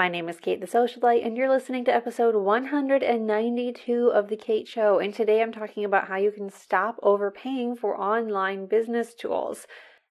My 0.00 0.08
name 0.08 0.30
is 0.30 0.40
Kate 0.40 0.62
the 0.62 0.66
Socialite, 0.66 1.26
and 1.26 1.36
you're 1.36 1.50
listening 1.50 1.84
to 1.84 1.94
episode 1.94 2.34
192 2.34 4.06
of 4.06 4.28
The 4.28 4.36
Kate 4.36 4.66
Show. 4.66 4.98
And 4.98 5.12
today 5.12 5.42
I'm 5.42 5.52
talking 5.52 5.84
about 5.84 6.08
how 6.08 6.16
you 6.16 6.32
can 6.32 6.48
stop 6.48 6.98
overpaying 7.02 7.76
for 7.76 8.00
online 8.00 8.64
business 8.64 9.12
tools. 9.12 9.66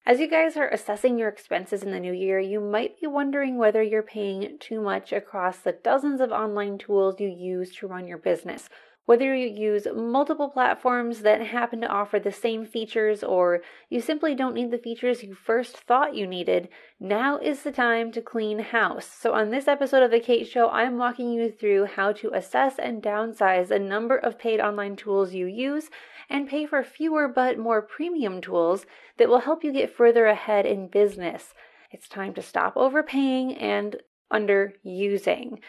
As 0.06 0.20
you 0.20 0.30
guys 0.30 0.56
are 0.58 0.70
assessing 0.70 1.18
your 1.18 1.28
expenses 1.28 1.82
in 1.82 1.90
the 1.90 2.00
new 2.00 2.14
year, 2.14 2.40
you 2.40 2.60
might 2.60 3.02
be 3.02 3.08
wondering 3.08 3.58
whether 3.58 3.82
you're 3.82 4.04
paying 4.04 4.60
too 4.60 4.80
much 4.80 5.12
across 5.12 5.58
the 5.58 5.72
dozens 5.72 6.22
of 6.22 6.32
online 6.32 6.78
tools 6.78 7.20
you 7.20 7.28
use 7.28 7.76
to 7.78 7.88
run 7.88 8.08
your 8.08 8.20
business. 8.20 8.70
Whether 9.06 9.36
you 9.36 9.48
use 9.48 9.88
multiple 9.96 10.50
platforms 10.50 11.22
that 11.22 11.42
happen 11.42 11.82
to 11.82 11.88
offer 11.88 12.20
the 12.20 12.32
same 12.32 12.66
features 12.66 13.24
or 13.24 13.62
you 13.90 14.02
simply 14.02 14.36
don't 14.36 14.54
need 14.54 14.70
the 14.70 14.78
features 14.78 15.24
you 15.24 15.34
first 15.34 15.78
thought 15.78 16.16
you 16.16 16.28
needed, 16.28 16.70
now 17.00 17.40
is 17.40 17.64
the 17.64 17.72
time 17.72 18.12
to 18.12 18.22
clean 18.22 18.60
house. 18.60 19.08
So, 19.08 19.34
on 19.34 19.50
this 19.50 19.68
episode 19.68 20.04
of 20.04 20.12
The 20.12 20.20
Kate 20.20 20.48
Show, 20.48 20.70
I'm 20.70 20.98
walking 20.98 21.32
you 21.32 21.52
through 21.52 21.86
how 21.86 22.12
to 22.12 22.32
assess 22.36 22.78
and 22.78 23.02
downsize 23.02 23.72
a 23.72 23.80
number 23.80 24.16
of 24.16 24.38
paid 24.38 24.60
online 24.60 24.96
tools 24.96 25.34
you 25.34 25.48
use 25.48 25.90
and 26.30 26.48
pay 26.48 26.68
for 26.68 26.84
fewer 26.84 27.28
but 27.28 27.58
more 27.58 27.82
premium 27.82 28.42
tools 28.42 28.86
that 29.18 29.28
will 29.28 29.40
help 29.40 29.64
you 29.64 29.74
get 29.74 29.96
further 29.96 30.28
ahead 30.28 30.68
in 30.68 30.88
business. 30.88 31.56
It's 31.92 32.08
time 32.08 32.36
to 32.36 32.44
stop 32.44 32.74
overpaying 32.76 33.58
and 33.58 33.96
underusing. 34.32 35.60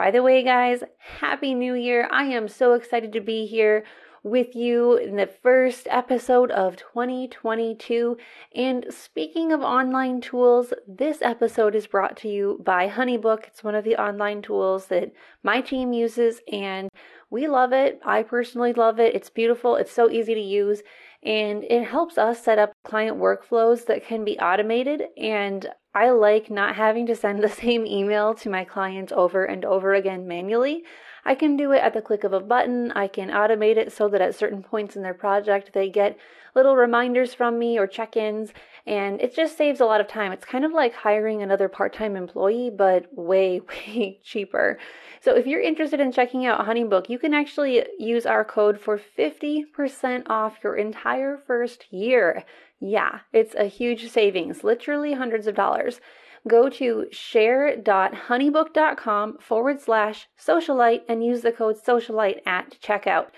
By 0.00 0.10
the 0.10 0.22
way, 0.22 0.42
guys, 0.42 0.82
Happy 0.96 1.52
New 1.52 1.74
Year. 1.74 2.08
I 2.10 2.24
am 2.24 2.48
so 2.48 2.72
excited 2.72 3.12
to 3.12 3.20
be 3.20 3.44
here 3.44 3.84
with 4.22 4.56
you 4.56 4.96
in 4.96 5.16
the 5.16 5.26
first 5.26 5.86
episode 5.90 6.50
of 6.50 6.76
2022. 6.76 8.16
And 8.54 8.86
speaking 8.88 9.52
of 9.52 9.60
online 9.60 10.22
tools, 10.22 10.72
this 10.88 11.20
episode 11.20 11.74
is 11.74 11.86
brought 11.86 12.16
to 12.16 12.28
you 12.28 12.62
by 12.64 12.88
Honeybook. 12.88 13.46
It's 13.48 13.62
one 13.62 13.74
of 13.74 13.84
the 13.84 13.96
online 13.96 14.40
tools 14.40 14.86
that 14.86 15.12
my 15.42 15.60
team 15.60 15.92
uses, 15.92 16.40
and 16.50 16.88
we 17.28 17.46
love 17.46 17.74
it. 17.74 18.00
I 18.02 18.22
personally 18.22 18.72
love 18.72 18.98
it. 19.00 19.14
It's 19.14 19.28
beautiful, 19.28 19.76
it's 19.76 19.92
so 19.92 20.08
easy 20.08 20.32
to 20.32 20.40
use, 20.40 20.80
and 21.22 21.62
it 21.64 21.84
helps 21.84 22.16
us 22.16 22.42
set 22.42 22.58
up 22.58 22.72
client 22.84 23.18
workflows 23.18 23.84
that 23.84 24.06
can 24.06 24.24
be 24.24 24.38
automated. 24.38 25.02
And 25.18 25.66
I 25.94 26.10
like 26.10 26.50
not 26.50 26.76
having 26.76 27.06
to 27.06 27.16
send 27.16 27.42
the 27.42 27.48
same 27.62 27.86
email 27.86 28.34
to 28.34 28.50
my 28.50 28.64
clients 28.64 29.12
over 29.12 29.44
and 29.44 29.64
over 29.64 29.94
again 29.94 30.26
manually. 30.28 30.84
I 31.24 31.34
can 31.34 31.56
do 31.56 31.72
it 31.72 31.78
at 31.78 31.94
the 31.94 32.02
click 32.02 32.24
of 32.24 32.32
a 32.32 32.40
button. 32.40 32.92
I 32.92 33.08
can 33.08 33.28
automate 33.28 33.76
it 33.76 33.92
so 33.92 34.08
that 34.08 34.20
at 34.20 34.34
certain 34.34 34.62
points 34.62 34.96
in 34.96 35.02
their 35.02 35.14
project 35.14 35.72
they 35.72 35.88
get 35.90 36.16
little 36.54 36.76
reminders 36.76 37.34
from 37.34 37.58
me 37.58 37.78
or 37.78 37.86
check 37.86 38.16
ins, 38.16 38.52
and 38.86 39.20
it 39.20 39.34
just 39.34 39.56
saves 39.56 39.80
a 39.80 39.84
lot 39.84 40.00
of 40.00 40.08
time. 40.08 40.32
It's 40.32 40.44
kind 40.44 40.64
of 40.64 40.72
like 40.72 40.94
hiring 40.94 41.42
another 41.42 41.68
part 41.68 41.94
time 41.94 42.16
employee, 42.16 42.70
but 42.70 43.06
way, 43.12 43.60
way 43.68 44.20
cheaper. 44.22 44.78
So 45.20 45.36
if 45.36 45.46
you're 45.46 45.60
interested 45.60 46.00
in 46.00 46.12
checking 46.12 46.46
out 46.46 46.66
Honeybook, 46.66 47.08
you 47.08 47.18
can 47.18 47.34
actually 47.34 47.84
use 47.98 48.26
our 48.26 48.44
code 48.44 48.80
for 48.80 48.98
50% 48.98 50.22
off 50.28 50.58
your 50.64 50.76
entire 50.76 51.38
first 51.46 51.86
year. 51.92 52.44
Yeah, 52.80 53.20
it's 53.32 53.54
a 53.54 53.64
huge 53.64 54.10
savings, 54.10 54.64
literally 54.64 55.12
hundreds 55.12 55.46
of 55.46 55.54
dollars 55.54 56.00
go 56.48 56.68
to 56.68 57.06
share.honeybook.com 57.10 59.38
forward 59.40 59.80
slash 59.80 60.28
socialite 60.38 61.02
and 61.08 61.24
use 61.24 61.40
the 61.42 61.52
code 61.52 61.76
socialite 61.82 62.40
at 62.46 62.76
checkout. 62.82 63.28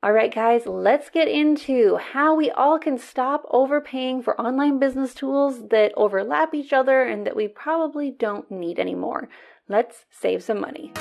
All 0.00 0.12
right, 0.12 0.32
guys, 0.32 0.64
let's 0.64 1.10
get 1.10 1.26
into 1.26 1.96
how 1.96 2.36
we 2.36 2.52
all 2.52 2.78
can 2.78 2.98
stop 2.98 3.44
overpaying 3.50 4.22
for 4.22 4.40
online 4.40 4.78
business 4.78 5.12
tools 5.12 5.70
that 5.70 5.92
overlap 5.96 6.54
each 6.54 6.72
other 6.72 7.02
and 7.02 7.26
that 7.26 7.34
we 7.34 7.48
probably 7.48 8.12
don't 8.12 8.48
need 8.48 8.78
anymore. 8.78 9.28
Let's 9.68 10.04
save 10.08 10.44
some 10.44 10.60
money. 10.60 10.92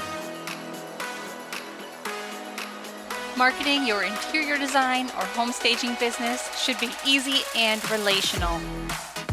Marketing 3.37 3.85
your 3.85 4.03
interior 4.03 4.57
design 4.57 5.09
or 5.09 5.25
home 5.25 5.51
staging 5.51 5.93
business 5.99 6.59
should 6.59 6.79
be 6.79 6.89
easy 7.05 7.41
and 7.55 7.87
relational. 7.91 8.59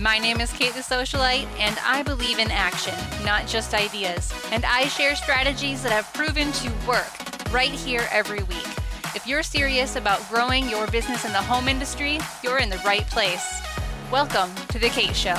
My 0.01 0.19
name 0.19 0.41
is 0.41 0.53
Kate 0.53 0.75
the 0.75 0.81
Socialite, 0.81 1.47
and 1.59 1.79
I 1.85 2.03
believe 2.03 2.41
in 2.41 2.51
action, 2.51 2.95
not 3.25 3.47
just 3.47 3.75
ideas. 3.75 4.33
And 4.51 4.65
I 4.65 4.89
share 4.89 5.15
strategies 5.15 5.85
that 5.85 5.93
have 5.93 6.13
proven 6.13 6.51
to 6.51 6.73
work 6.87 7.07
right 7.53 7.71
here 7.71 8.09
every 8.11 8.43
week. 8.43 8.67
If 9.15 9.25
you're 9.25 9.45
serious 9.45 9.95
about 9.95 10.29
growing 10.29 10.69
your 10.69 10.89
business 10.89 11.25
in 11.25 11.33
the 11.33 11.41
home 11.41 11.69
industry, 11.69 12.19
you're 12.43 12.59
in 12.59 12.71
the 12.71 12.83
right 12.85 13.07
place. 13.07 13.63
Welcome 14.11 14.53
to 14.71 14.81
The 14.81 14.89
Kate 14.89 15.15
Show. 15.15 15.37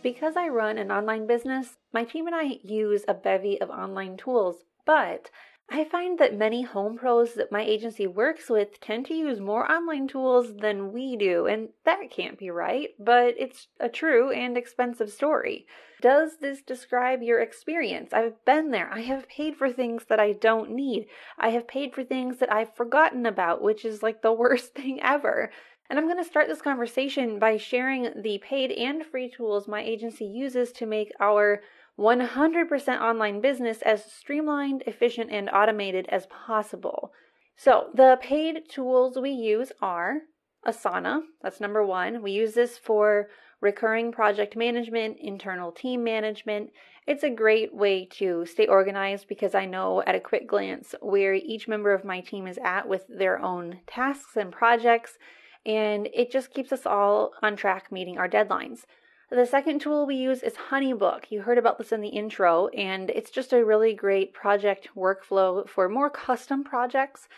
Because 0.00 0.36
I 0.36 0.46
run 0.48 0.78
an 0.78 0.92
online 0.92 1.26
business, 1.26 1.76
my 1.92 2.04
team 2.04 2.28
and 2.28 2.36
I 2.36 2.60
use 2.62 3.04
a 3.08 3.14
bevy 3.14 3.60
of 3.60 3.68
online 3.68 4.16
tools, 4.16 4.58
but 4.86 5.28
I 5.70 5.84
find 5.84 6.18
that 6.18 6.34
many 6.36 6.62
home 6.62 6.96
pros 6.96 7.34
that 7.34 7.52
my 7.52 7.62
agency 7.62 8.06
works 8.06 8.48
with 8.48 8.80
tend 8.80 9.04
to 9.06 9.14
use 9.14 9.38
more 9.38 9.70
online 9.70 10.08
tools 10.08 10.56
than 10.56 10.92
we 10.92 11.14
do, 11.14 11.46
and 11.46 11.68
that 11.84 12.10
can't 12.10 12.38
be 12.38 12.48
right, 12.48 12.90
but 12.98 13.34
it's 13.38 13.68
a 13.78 13.90
true 13.90 14.30
and 14.30 14.56
expensive 14.56 15.10
story. 15.10 15.66
Does 16.00 16.38
this 16.40 16.62
describe 16.62 17.22
your 17.22 17.40
experience? 17.40 18.14
I've 18.14 18.42
been 18.46 18.70
there. 18.70 18.90
I 18.90 19.00
have 19.02 19.28
paid 19.28 19.56
for 19.56 19.70
things 19.70 20.04
that 20.08 20.18
I 20.18 20.32
don't 20.32 20.70
need. 20.70 21.06
I 21.38 21.50
have 21.50 21.68
paid 21.68 21.94
for 21.94 22.02
things 22.02 22.38
that 22.38 22.52
I've 22.52 22.74
forgotten 22.74 23.26
about, 23.26 23.60
which 23.60 23.84
is 23.84 24.02
like 24.02 24.22
the 24.22 24.32
worst 24.44 24.74
thing 24.74 25.00
ever. 25.02 25.50
And 25.90 25.98
I'm 25.98 26.06
going 26.06 26.22
to 26.22 26.24
start 26.24 26.48
this 26.48 26.62
conversation 26.62 27.38
by 27.38 27.56
sharing 27.56 28.22
the 28.22 28.38
paid 28.38 28.70
and 28.72 29.04
free 29.04 29.30
tools 29.30 29.68
my 29.68 29.82
agency 29.82 30.24
uses 30.24 30.72
to 30.72 30.86
make 30.86 31.12
our 31.20 31.60
100% 31.98 33.00
online 33.00 33.40
business 33.40 33.82
as 33.82 34.04
streamlined, 34.04 34.82
efficient, 34.86 35.30
and 35.32 35.50
automated 35.50 36.06
as 36.10 36.26
possible. 36.26 37.12
So, 37.56 37.88
the 37.92 38.18
paid 38.22 38.68
tools 38.68 39.18
we 39.18 39.30
use 39.30 39.72
are 39.82 40.18
Asana, 40.66 41.22
that's 41.42 41.60
number 41.60 41.84
one. 41.84 42.22
We 42.22 42.32
use 42.32 42.54
this 42.54 42.78
for 42.78 43.28
recurring 43.60 44.12
project 44.12 44.56
management, 44.56 45.16
internal 45.20 45.72
team 45.72 46.04
management. 46.04 46.70
It's 47.06 47.24
a 47.24 47.30
great 47.30 47.74
way 47.74 48.04
to 48.12 48.44
stay 48.46 48.66
organized 48.66 49.28
because 49.28 49.54
I 49.54 49.64
know 49.64 50.02
at 50.06 50.14
a 50.14 50.20
quick 50.20 50.46
glance 50.46 50.94
where 51.00 51.34
each 51.34 51.66
member 51.66 51.92
of 51.92 52.04
my 52.04 52.20
team 52.20 52.46
is 52.46 52.58
at 52.62 52.88
with 52.88 53.04
their 53.08 53.40
own 53.40 53.80
tasks 53.86 54.36
and 54.36 54.52
projects, 54.52 55.18
and 55.64 56.08
it 56.12 56.30
just 56.30 56.52
keeps 56.52 56.70
us 56.70 56.86
all 56.86 57.32
on 57.42 57.56
track 57.56 57.90
meeting 57.90 58.18
our 58.18 58.28
deadlines. 58.28 58.80
The 59.30 59.46
second 59.46 59.80
tool 59.80 60.06
we 60.06 60.16
use 60.16 60.42
is 60.42 60.54
Honeybook. 60.70 61.24
You 61.30 61.42
heard 61.42 61.58
about 61.58 61.76
this 61.76 61.92
in 61.92 62.00
the 62.00 62.08
intro, 62.08 62.68
and 62.68 63.10
it's 63.10 63.30
just 63.30 63.52
a 63.52 63.64
really 63.64 63.92
great 63.94 64.32
project 64.32 64.88
workflow 64.96 65.68
for 65.68 65.88
more 65.88 66.08
custom 66.08 66.64
projects 66.64 67.28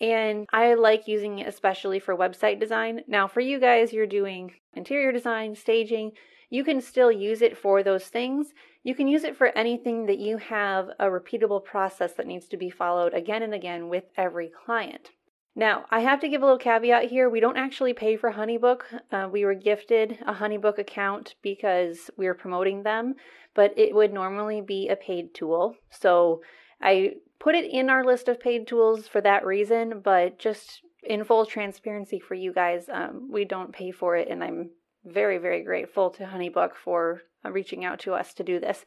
and 0.00 0.46
I 0.52 0.74
like 0.74 1.08
using 1.08 1.40
it 1.40 1.48
especially 1.48 1.98
for 1.98 2.16
website 2.16 2.60
design. 2.60 3.02
Now, 3.08 3.26
for 3.26 3.40
you 3.40 3.58
guys, 3.58 3.92
you're 3.92 4.06
doing 4.06 4.54
interior 4.74 5.12
design, 5.12 5.56
staging, 5.56 6.12
you 6.50 6.64
can 6.64 6.80
still 6.80 7.12
use 7.12 7.42
it 7.42 7.58
for 7.58 7.82
those 7.82 8.06
things. 8.06 8.54
You 8.82 8.94
can 8.94 9.06
use 9.06 9.24
it 9.24 9.36
for 9.36 9.48
anything 9.48 10.06
that 10.06 10.18
you 10.18 10.38
have 10.38 10.88
a 10.98 11.06
repeatable 11.06 11.62
process 11.62 12.14
that 12.14 12.26
needs 12.26 12.46
to 12.48 12.56
be 12.56 12.70
followed 12.70 13.12
again 13.12 13.42
and 13.42 13.52
again 13.52 13.88
with 13.88 14.04
every 14.16 14.48
client. 14.48 15.10
Now, 15.58 15.86
I 15.90 16.00
have 16.00 16.20
to 16.20 16.28
give 16.28 16.40
a 16.40 16.44
little 16.44 16.56
caveat 16.56 17.10
here. 17.10 17.28
We 17.28 17.40
don't 17.40 17.56
actually 17.56 17.92
pay 17.92 18.16
for 18.16 18.30
Honeybook. 18.30 18.82
Uh, 19.10 19.28
we 19.28 19.44
were 19.44 19.54
gifted 19.54 20.16
a 20.24 20.34
Honeybook 20.34 20.78
account 20.78 21.34
because 21.42 22.12
we 22.16 22.28
are 22.28 22.34
promoting 22.34 22.84
them, 22.84 23.16
but 23.54 23.76
it 23.76 23.92
would 23.92 24.12
normally 24.12 24.60
be 24.60 24.86
a 24.88 24.94
paid 24.94 25.34
tool. 25.34 25.74
So 25.90 26.42
I 26.80 27.14
put 27.40 27.56
it 27.56 27.68
in 27.68 27.90
our 27.90 28.04
list 28.04 28.28
of 28.28 28.38
paid 28.38 28.68
tools 28.68 29.08
for 29.08 29.20
that 29.22 29.44
reason, 29.44 29.98
but 29.98 30.38
just 30.38 30.80
in 31.02 31.24
full 31.24 31.44
transparency 31.44 32.20
for 32.20 32.34
you 32.34 32.52
guys, 32.52 32.88
um, 32.88 33.28
we 33.28 33.44
don't 33.44 33.72
pay 33.72 33.90
for 33.90 34.14
it, 34.14 34.28
and 34.28 34.44
I'm 34.44 34.70
very, 35.04 35.38
very 35.38 35.64
grateful 35.64 36.10
to 36.10 36.22
Honeybook 36.22 36.76
for 36.76 37.22
uh, 37.44 37.50
reaching 37.50 37.84
out 37.84 37.98
to 38.00 38.14
us 38.14 38.32
to 38.34 38.44
do 38.44 38.60
this. 38.60 38.84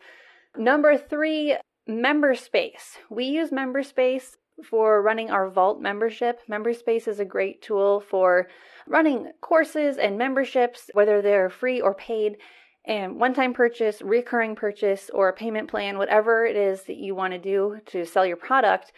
Number 0.55 0.97
three, 0.97 1.57
MemberSpace. 1.89 2.95
We 3.09 3.25
use 3.25 3.49
MemberSpace 3.49 4.37
for 4.69 5.01
running 5.01 5.31
our 5.31 5.49
Vault 5.49 5.81
membership. 5.81 6.39
MemberSpace 6.49 7.07
is 7.07 7.19
a 7.19 7.25
great 7.25 7.61
tool 7.61 7.99
for 7.99 8.47
running 8.87 9.31
courses 9.41 9.97
and 9.97 10.17
memberships, 10.17 10.89
whether 10.93 11.21
they're 11.21 11.49
free 11.49 11.81
or 11.81 11.93
paid 11.93 12.37
and 12.85 13.19
one 13.19 13.33
time 13.33 13.53
purchase, 13.53 14.01
recurring 14.01 14.55
purchase, 14.55 15.09
or 15.13 15.29
a 15.29 15.33
payment 15.33 15.69
plan, 15.69 15.97
whatever 15.97 16.45
it 16.45 16.55
is 16.55 16.83
that 16.83 16.97
you 16.97 17.13
want 17.13 17.33
to 17.33 17.39
do 17.39 17.79
to 17.87 18.05
sell 18.05 18.25
your 18.25 18.37
product, 18.37 18.91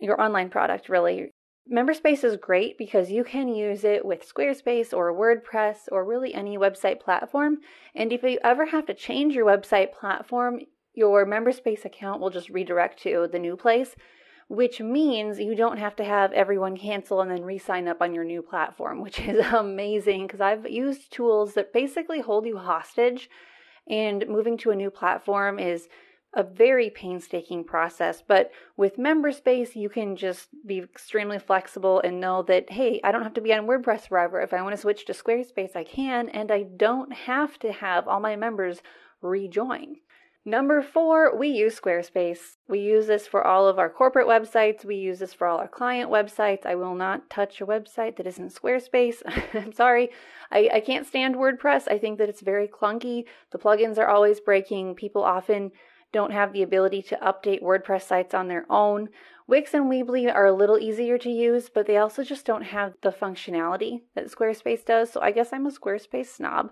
your 0.00 0.20
online 0.20 0.50
product, 0.50 0.88
really. 0.88 1.30
Memberspace 1.70 2.24
is 2.24 2.36
great 2.36 2.78
because 2.78 3.10
you 3.10 3.22
can 3.22 3.46
use 3.46 3.84
it 3.84 4.04
with 4.04 4.26
Squarespace 4.26 4.92
or 4.92 5.12
WordPress 5.12 5.80
or 5.92 6.04
really 6.04 6.34
any 6.34 6.56
website 6.56 6.98
platform. 6.98 7.58
And 7.94 8.12
if 8.12 8.22
you 8.22 8.38
ever 8.42 8.66
have 8.66 8.86
to 8.86 8.94
change 8.94 9.34
your 9.34 9.46
website 9.46 9.92
platform, 9.92 10.60
your 10.94 11.26
Memberspace 11.26 11.84
account 11.84 12.20
will 12.20 12.30
just 12.30 12.48
redirect 12.48 13.00
to 13.02 13.28
the 13.30 13.38
new 13.38 13.54
place 13.54 13.94
which 14.48 14.80
means 14.80 15.38
you 15.38 15.54
don't 15.54 15.78
have 15.78 15.94
to 15.96 16.04
have 16.04 16.32
everyone 16.32 16.76
cancel 16.76 17.20
and 17.20 17.30
then 17.30 17.44
re 17.44 17.58
sign 17.58 17.86
up 17.86 18.00
on 18.00 18.14
your 18.14 18.24
new 18.24 18.42
platform, 18.42 19.02
which 19.02 19.20
is 19.20 19.44
amazing 19.52 20.26
because 20.26 20.40
I've 20.40 20.68
used 20.68 21.12
tools 21.12 21.54
that 21.54 21.72
basically 21.72 22.20
hold 22.20 22.46
you 22.46 22.58
hostage 22.58 23.30
and 23.88 24.26
moving 24.28 24.56
to 24.58 24.70
a 24.70 24.76
new 24.76 24.90
platform 24.90 25.58
is 25.58 25.88
a 26.34 26.42
very 26.42 26.90
painstaking 26.90 27.64
process. 27.64 28.22
But 28.26 28.50
with 28.76 28.98
MemberSpace, 28.98 29.74
you 29.74 29.88
can 29.88 30.14
just 30.14 30.48
be 30.66 30.78
extremely 30.78 31.38
flexible 31.38 32.00
and 32.00 32.20
know 32.20 32.42
that, 32.42 32.70
hey, 32.70 33.00
I 33.02 33.12
don't 33.12 33.22
have 33.22 33.34
to 33.34 33.40
be 33.40 33.54
on 33.54 33.66
WordPress 33.66 34.08
forever. 34.08 34.40
If 34.40 34.52
I 34.52 34.62
want 34.62 34.74
to 34.74 34.80
switch 34.80 35.06
to 35.06 35.14
Squarespace, 35.14 35.74
I 35.74 35.84
can, 35.84 36.28
and 36.28 36.50
I 36.50 36.64
don't 36.64 37.12
have 37.12 37.58
to 37.60 37.72
have 37.72 38.06
all 38.06 38.20
my 38.20 38.36
members 38.36 38.82
rejoin. 39.22 39.96
Number 40.44 40.80
four, 40.80 41.36
we 41.36 41.48
use 41.48 41.78
Squarespace. 41.78 42.56
We 42.68 42.78
use 42.78 43.06
this 43.06 43.26
for 43.26 43.46
all 43.46 43.68
of 43.68 43.78
our 43.78 43.90
corporate 43.90 44.26
websites. 44.26 44.84
We 44.84 44.96
use 44.96 45.18
this 45.18 45.34
for 45.34 45.46
all 45.46 45.58
our 45.58 45.68
client 45.68 46.10
websites. 46.10 46.64
I 46.64 46.74
will 46.74 46.94
not 46.94 47.28
touch 47.28 47.60
a 47.60 47.66
website 47.66 48.16
that 48.16 48.26
isn't 48.26 48.54
Squarespace. 48.54 49.22
I'm 49.54 49.72
sorry. 49.72 50.10
I, 50.50 50.70
I 50.74 50.80
can't 50.80 51.06
stand 51.06 51.34
WordPress. 51.34 51.88
I 51.88 51.98
think 51.98 52.18
that 52.18 52.28
it's 52.28 52.40
very 52.40 52.66
clunky. 52.66 53.24
The 53.50 53.58
plugins 53.58 53.98
are 53.98 54.08
always 54.08 54.40
breaking. 54.40 54.94
People 54.94 55.22
often 55.22 55.72
don't 56.12 56.32
have 56.32 56.52
the 56.52 56.62
ability 56.62 57.02
to 57.02 57.16
update 57.16 57.62
WordPress 57.62 58.02
sites 58.02 58.32
on 58.32 58.48
their 58.48 58.64
own. 58.70 59.08
Wix 59.46 59.74
and 59.74 59.90
Weebly 59.90 60.32
are 60.32 60.46
a 60.46 60.54
little 60.54 60.78
easier 60.78 61.18
to 61.18 61.30
use, 61.30 61.68
but 61.68 61.86
they 61.86 61.96
also 61.96 62.22
just 62.22 62.46
don't 62.46 62.62
have 62.62 62.94
the 63.02 63.10
functionality 63.10 64.02
that 64.14 64.30
Squarespace 64.30 64.84
does. 64.84 65.10
So 65.10 65.20
I 65.20 65.30
guess 65.30 65.52
I'm 65.52 65.66
a 65.66 65.70
Squarespace 65.70 66.26
snob. 66.26 66.70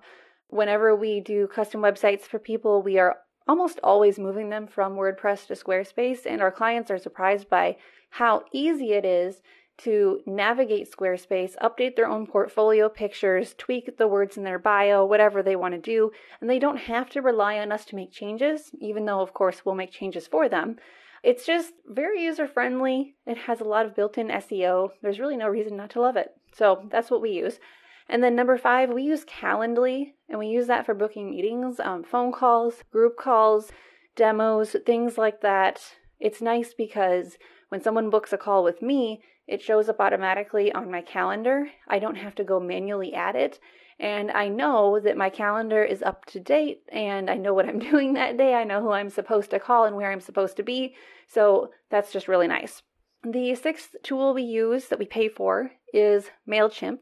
Whenever 0.48 0.94
we 0.94 1.20
do 1.20 1.48
custom 1.48 1.82
websites 1.82 2.22
for 2.22 2.38
people, 2.38 2.82
we 2.82 2.98
are 2.98 3.16
almost 3.46 3.80
always 3.82 4.18
moving 4.18 4.50
them 4.50 4.66
from 4.66 4.96
WordPress 4.96 5.46
to 5.46 5.54
Squarespace, 5.54 6.26
and 6.26 6.40
our 6.40 6.50
clients 6.50 6.90
are 6.90 6.98
surprised 6.98 7.48
by 7.48 7.76
how 8.10 8.44
easy 8.52 8.92
it 8.92 9.04
is 9.04 9.42
to 9.78 10.20
navigate 10.26 10.90
Squarespace, 10.90 11.54
update 11.62 11.96
their 11.96 12.08
own 12.08 12.26
portfolio 12.26 12.88
pictures, 12.88 13.54
tweak 13.58 13.98
the 13.98 14.08
words 14.08 14.36
in 14.36 14.44
their 14.44 14.58
bio, 14.58 15.04
whatever 15.04 15.42
they 15.42 15.56
want 15.56 15.74
to 15.74 15.80
do, 15.80 16.10
and 16.40 16.48
they 16.48 16.58
don't 16.58 16.78
have 16.78 17.10
to 17.10 17.20
rely 17.20 17.58
on 17.58 17.70
us 17.70 17.84
to 17.86 17.96
make 17.96 18.10
changes, 18.10 18.70
even 18.80 19.04
though, 19.04 19.20
of 19.20 19.34
course, 19.34 19.64
we'll 19.64 19.74
make 19.74 19.90
changes 19.90 20.26
for 20.26 20.48
them. 20.48 20.76
It's 21.22 21.44
just 21.44 21.72
very 21.86 22.22
user 22.22 22.46
friendly. 22.46 23.16
It 23.26 23.36
has 23.36 23.60
a 23.60 23.64
lot 23.64 23.84
of 23.84 23.94
built 23.94 24.16
in 24.16 24.28
SEO. 24.28 24.90
There's 25.02 25.18
really 25.18 25.36
no 25.36 25.48
reason 25.48 25.76
not 25.76 25.90
to 25.90 26.00
love 26.00 26.16
it. 26.16 26.30
So 26.54 26.86
that's 26.90 27.10
what 27.10 27.20
we 27.20 27.30
use. 27.30 27.58
And 28.08 28.22
then 28.22 28.36
number 28.36 28.56
five, 28.56 28.90
we 28.90 29.02
use 29.02 29.24
Calendly, 29.24 30.12
and 30.28 30.38
we 30.38 30.46
use 30.46 30.66
that 30.68 30.86
for 30.86 30.94
booking 30.94 31.30
meetings, 31.30 31.80
um, 31.80 32.04
phone 32.04 32.32
calls, 32.32 32.84
group 32.90 33.16
calls, 33.16 33.72
demos, 34.14 34.76
things 34.84 35.18
like 35.18 35.40
that. 35.40 35.80
It's 36.20 36.40
nice 36.40 36.72
because 36.72 37.36
when 37.68 37.82
someone 37.82 38.10
books 38.10 38.32
a 38.32 38.38
call 38.38 38.62
with 38.62 38.80
me, 38.80 39.22
it 39.46 39.62
shows 39.62 39.88
up 39.88 40.00
automatically 40.00 40.72
on 40.72 40.90
my 40.90 41.02
calendar. 41.02 41.68
I 41.86 41.98
don't 41.98 42.16
have 42.16 42.34
to 42.36 42.44
go 42.44 42.58
manually 42.58 43.14
add 43.14 43.36
it. 43.36 43.60
And 43.98 44.30
I 44.30 44.48
know 44.48 45.00
that 45.00 45.16
my 45.16 45.30
calendar 45.30 45.82
is 45.82 46.02
up 46.02 46.26
to 46.26 46.40
date 46.40 46.82
and 46.90 47.30
I 47.30 47.36
know 47.36 47.54
what 47.54 47.68
I'm 47.68 47.78
doing 47.90 48.14
that 48.14 48.36
day. 48.36 48.54
I 48.54 48.64
know 48.64 48.82
who 48.82 48.90
I'm 48.90 49.10
supposed 49.10 49.50
to 49.50 49.60
call 49.60 49.84
and 49.84 49.96
where 49.96 50.10
I'm 50.10 50.20
supposed 50.20 50.56
to 50.56 50.62
be. 50.62 50.94
So 51.26 51.70
that's 51.90 52.12
just 52.12 52.28
really 52.28 52.48
nice. 52.48 52.82
The 53.24 53.54
sixth 53.54 53.94
tool 54.02 54.34
we 54.34 54.42
use 54.42 54.88
that 54.88 54.98
we 54.98 55.06
pay 55.06 55.28
for 55.28 55.72
is 55.92 56.30
MailChimp. 56.48 56.98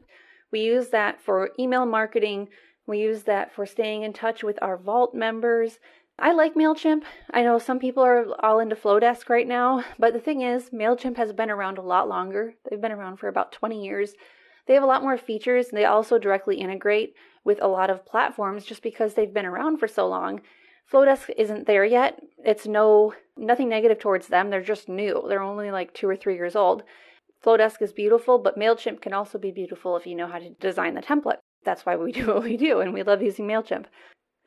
We 0.55 0.61
use 0.61 0.87
that 0.91 1.19
for 1.19 1.49
email 1.59 1.85
marketing. 1.85 2.47
We 2.87 2.99
use 2.99 3.23
that 3.23 3.53
for 3.53 3.65
staying 3.65 4.03
in 4.03 4.13
touch 4.13 4.41
with 4.41 4.57
our 4.61 4.77
Vault 4.77 5.13
members. 5.13 5.79
I 6.17 6.31
like 6.31 6.55
MailChimp. 6.55 7.03
I 7.29 7.43
know 7.43 7.59
some 7.59 7.77
people 7.77 8.01
are 8.03 8.25
all 8.39 8.59
into 8.59 8.77
Flodesk 8.77 9.27
right 9.27 9.49
now, 9.49 9.83
but 9.99 10.13
the 10.13 10.19
thing 10.21 10.43
is, 10.43 10.69
MailChimp 10.69 11.17
has 11.17 11.33
been 11.33 11.49
around 11.49 11.77
a 11.77 11.81
lot 11.81 12.07
longer. 12.07 12.53
They've 12.69 12.79
been 12.79 12.93
around 12.93 13.17
for 13.17 13.27
about 13.27 13.51
20 13.51 13.83
years. 13.83 14.13
They 14.65 14.75
have 14.75 14.83
a 14.83 14.85
lot 14.85 15.01
more 15.01 15.17
features 15.17 15.67
and 15.67 15.77
they 15.77 15.83
also 15.83 16.17
directly 16.17 16.55
integrate 16.61 17.15
with 17.43 17.61
a 17.61 17.67
lot 17.67 17.89
of 17.89 18.05
platforms 18.05 18.63
just 18.63 18.81
because 18.81 19.13
they've 19.13 19.33
been 19.33 19.45
around 19.45 19.79
for 19.79 19.89
so 19.89 20.07
long. 20.07 20.39
Flodesk 20.89 21.31
isn't 21.35 21.67
there 21.67 21.83
yet. 21.83 22.21
It's 22.45 22.65
no 22.65 23.13
nothing 23.35 23.67
negative 23.67 23.99
towards 23.99 24.29
them. 24.29 24.49
They're 24.49 24.61
just 24.61 24.87
new. 24.87 25.25
They're 25.27 25.41
only 25.41 25.69
like 25.69 25.93
2 25.93 26.07
or 26.07 26.15
3 26.15 26.35
years 26.35 26.55
old. 26.55 26.83
Flodesk 27.45 27.81
is 27.81 27.93
beautiful, 27.93 28.39
but 28.39 28.57
MailChimp 28.57 29.01
can 29.01 29.13
also 29.13 29.37
be 29.37 29.51
beautiful 29.51 29.95
if 29.95 30.07
you 30.07 30.15
know 30.15 30.27
how 30.27 30.39
to 30.39 30.49
design 30.55 30.95
the 30.95 31.01
template. 31.01 31.37
That's 31.63 31.85
why 31.85 31.95
we 31.95 32.11
do 32.13 32.27
what 32.27 32.43
we 32.43 32.57
do, 32.57 32.79
and 32.79 32.93
we 32.93 33.03
love 33.03 33.21
using 33.21 33.47
MailChimp. 33.47 33.85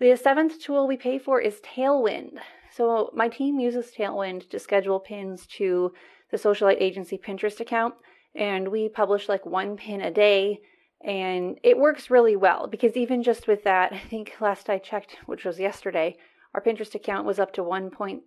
The 0.00 0.17
seventh 0.17 0.61
tool 0.61 0.87
we 0.87 0.97
pay 0.97 1.19
for 1.19 1.41
is 1.41 1.61
Tailwind. 1.61 2.39
So 2.73 3.11
my 3.15 3.29
team 3.29 3.61
uses 3.61 3.93
Tailwind 3.97 4.49
to 4.50 4.59
schedule 4.59 5.00
pins 5.00 5.47
to 5.59 5.93
the 6.31 6.37
Socialite 6.37 6.81
Agency 6.81 7.19
Pinterest 7.19 7.61
account, 7.61 7.95
and 8.35 8.69
we 8.69 8.89
publish 8.89 9.29
like 9.29 9.47
one 9.47 9.77
pin 9.77 10.01
a 10.01 10.11
day, 10.11 10.61
and 11.05 11.59
it 11.62 11.79
works 11.79 12.11
really 12.11 12.37
well 12.37 12.67
because 12.67 12.97
even 12.97 13.23
just 13.23 13.47
with 13.47 13.65
that, 13.65 13.93
I 13.93 13.99
think 13.99 14.35
last 14.41 14.69
I 14.69 14.79
checked, 14.79 15.17
which 15.27 15.44
was 15.44 15.61
yesterday, 15.61 16.17
our 16.55 16.62
Pinterest 16.62 16.94
account 16.94 17.27
was 17.27 17.39
up 17.39 17.53
to 17.55 17.62
1.8 17.62 18.21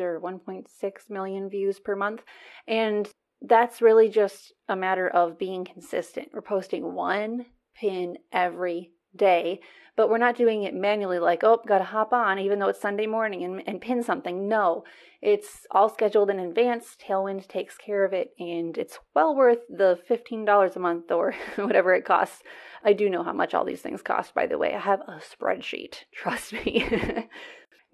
or 0.00 0.20
1.6 0.20 1.10
million 1.10 1.48
views 1.48 1.78
per 1.78 1.94
month, 1.94 2.22
and 2.66 3.08
that's 3.46 3.82
really 3.82 4.08
just 4.08 4.52
a 4.68 4.76
matter 4.76 5.08
of 5.08 5.38
being 5.38 5.64
consistent. 5.64 6.28
We're 6.32 6.42
posting 6.42 6.94
one 6.94 7.46
pin 7.74 8.18
every 8.32 8.92
day, 9.14 9.60
but 9.96 10.08
we're 10.08 10.18
not 10.18 10.36
doing 10.36 10.64
it 10.64 10.74
manually 10.74 11.18
like, 11.18 11.44
oh, 11.44 11.60
got 11.66 11.78
to 11.78 11.84
hop 11.84 12.12
on 12.12 12.38
even 12.38 12.58
though 12.58 12.68
it's 12.68 12.80
Sunday 12.80 13.06
morning 13.06 13.44
and, 13.44 13.62
and 13.66 13.80
pin 13.80 14.02
something. 14.02 14.48
No, 14.48 14.84
it's 15.22 15.66
all 15.70 15.88
scheduled 15.88 16.30
in 16.30 16.38
advance. 16.38 16.96
Tailwind 17.00 17.46
takes 17.48 17.76
care 17.76 18.04
of 18.04 18.12
it, 18.12 18.34
and 18.38 18.76
it's 18.76 18.98
well 19.14 19.34
worth 19.34 19.60
the 19.68 19.98
$15 20.08 20.76
a 20.76 20.78
month 20.78 21.10
or 21.10 21.34
whatever 21.56 21.94
it 21.94 22.04
costs. 22.04 22.42
I 22.84 22.92
do 22.92 23.08
know 23.08 23.22
how 23.22 23.32
much 23.32 23.54
all 23.54 23.64
these 23.64 23.80
things 23.80 24.02
cost, 24.02 24.34
by 24.34 24.46
the 24.46 24.58
way. 24.58 24.74
I 24.74 24.80
have 24.80 25.00
a 25.00 25.20
spreadsheet, 25.20 26.04
trust 26.12 26.52
me. 26.52 27.28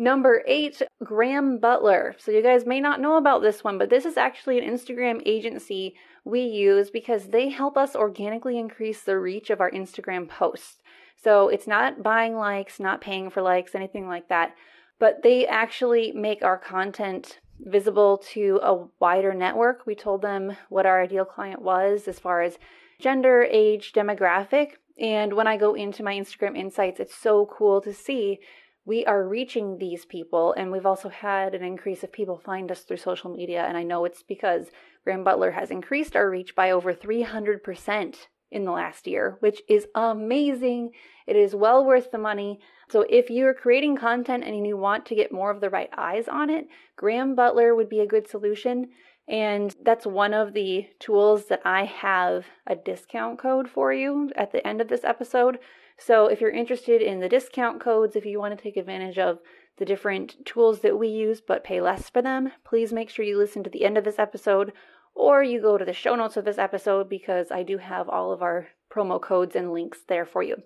Number 0.00 0.42
eight, 0.46 0.80
Graham 1.04 1.58
Butler. 1.58 2.16
So, 2.18 2.32
you 2.32 2.42
guys 2.42 2.64
may 2.64 2.80
not 2.80 3.02
know 3.02 3.18
about 3.18 3.42
this 3.42 3.62
one, 3.62 3.76
but 3.76 3.90
this 3.90 4.06
is 4.06 4.16
actually 4.16 4.58
an 4.58 4.64
Instagram 4.64 5.20
agency 5.26 5.94
we 6.24 6.40
use 6.40 6.88
because 6.88 7.26
they 7.26 7.50
help 7.50 7.76
us 7.76 7.94
organically 7.94 8.58
increase 8.58 9.02
the 9.02 9.18
reach 9.18 9.50
of 9.50 9.60
our 9.60 9.70
Instagram 9.70 10.26
posts. 10.26 10.78
So, 11.22 11.48
it's 11.48 11.66
not 11.66 12.02
buying 12.02 12.34
likes, 12.34 12.80
not 12.80 13.02
paying 13.02 13.28
for 13.28 13.42
likes, 13.42 13.74
anything 13.74 14.08
like 14.08 14.28
that, 14.30 14.54
but 14.98 15.22
they 15.22 15.46
actually 15.46 16.12
make 16.12 16.42
our 16.42 16.56
content 16.56 17.38
visible 17.58 18.16
to 18.32 18.58
a 18.62 18.86
wider 19.00 19.34
network. 19.34 19.84
We 19.84 19.94
told 19.94 20.22
them 20.22 20.56
what 20.70 20.86
our 20.86 21.02
ideal 21.02 21.26
client 21.26 21.60
was 21.60 22.08
as 22.08 22.18
far 22.18 22.40
as 22.40 22.58
gender, 22.98 23.42
age, 23.42 23.92
demographic. 23.92 24.76
And 24.98 25.34
when 25.34 25.46
I 25.46 25.58
go 25.58 25.74
into 25.74 26.02
my 26.02 26.14
Instagram 26.14 26.56
insights, 26.56 27.00
it's 27.00 27.14
so 27.14 27.44
cool 27.44 27.82
to 27.82 27.92
see 27.92 28.40
we 28.84 29.04
are 29.04 29.28
reaching 29.28 29.78
these 29.78 30.04
people 30.04 30.52
and 30.56 30.72
we've 30.72 30.86
also 30.86 31.08
had 31.08 31.54
an 31.54 31.62
increase 31.62 32.02
of 32.02 32.12
people 32.12 32.38
find 32.38 32.70
us 32.70 32.80
through 32.80 32.96
social 32.96 33.30
media 33.30 33.64
and 33.66 33.76
i 33.76 33.82
know 33.82 34.04
it's 34.04 34.22
because 34.22 34.66
graham 35.04 35.24
butler 35.24 35.50
has 35.50 35.70
increased 35.70 36.16
our 36.16 36.30
reach 36.30 36.54
by 36.54 36.70
over 36.70 36.92
300% 36.92 38.14
in 38.50 38.64
the 38.64 38.72
last 38.72 39.06
year 39.06 39.36
which 39.40 39.62
is 39.68 39.86
amazing. 39.94 40.90
It 41.26 41.36
is 41.36 41.54
well 41.54 41.84
worth 41.84 42.10
the 42.10 42.18
money. 42.18 42.58
So 42.90 43.06
if 43.08 43.30
you're 43.30 43.54
creating 43.54 43.96
content 43.96 44.44
and 44.44 44.66
you 44.66 44.76
want 44.76 45.06
to 45.06 45.14
get 45.14 45.32
more 45.32 45.50
of 45.50 45.60
the 45.60 45.70
right 45.70 45.90
eyes 45.96 46.26
on 46.28 46.50
it 46.50 46.66
graham 46.96 47.34
butler 47.34 47.74
would 47.74 47.88
be 47.88 48.00
a 48.00 48.06
good 48.06 48.28
solution. 48.28 48.88
And 49.28 49.74
that's 49.84 50.06
one 50.06 50.34
of 50.34 50.54
the 50.54 50.88
tools 50.98 51.46
that 51.46 51.62
i 51.64 51.84
have 51.84 52.46
a 52.66 52.74
discount 52.74 53.38
code 53.38 53.68
for 53.68 53.92
you 53.92 54.30
at 54.34 54.52
the 54.52 54.66
end 54.66 54.80
of 54.80 54.88
this 54.88 55.04
episode 55.04 55.58
so 56.00 56.26
if 56.26 56.40
you're 56.40 56.50
interested 56.50 57.02
in 57.02 57.20
the 57.20 57.28
discount 57.28 57.78
codes, 57.78 58.16
if 58.16 58.24
you 58.24 58.38
want 58.38 58.56
to 58.56 58.62
take 58.62 58.78
advantage 58.78 59.18
of 59.18 59.38
the 59.76 59.84
different 59.84 60.36
tools 60.46 60.80
that 60.80 60.98
we 60.98 61.08
use 61.08 61.40
but 61.40 61.62
pay 61.62 61.80
less 61.80 62.08
for 62.08 62.22
them, 62.22 62.52
please 62.64 62.92
make 62.92 63.10
sure 63.10 63.24
you 63.24 63.36
listen 63.36 63.62
to 63.64 63.70
the 63.70 63.84
end 63.84 63.98
of 63.98 64.04
this 64.04 64.18
episode 64.18 64.72
or 65.14 65.42
you 65.42 65.60
go 65.60 65.76
to 65.76 65.84
the 65.84 65.92
show 65.92 66.14
notes 66.14 66.38
of 66.38 66.46
this 66.46 66.56
episode 66.56 67.08
because 67.08 67.50
I 67.50 67.62
do 67.62 67.76
have 67.76 68.08
all 68.08 68.32
of 68.32 68.40
our 68.40 68.68
promo 68.90 69.20
codes 69.20 69.54
and 69.54 69.72
links 69.72 69.98
there 70.08 70.24
for 70.24 70.42
you. 70.42 70.56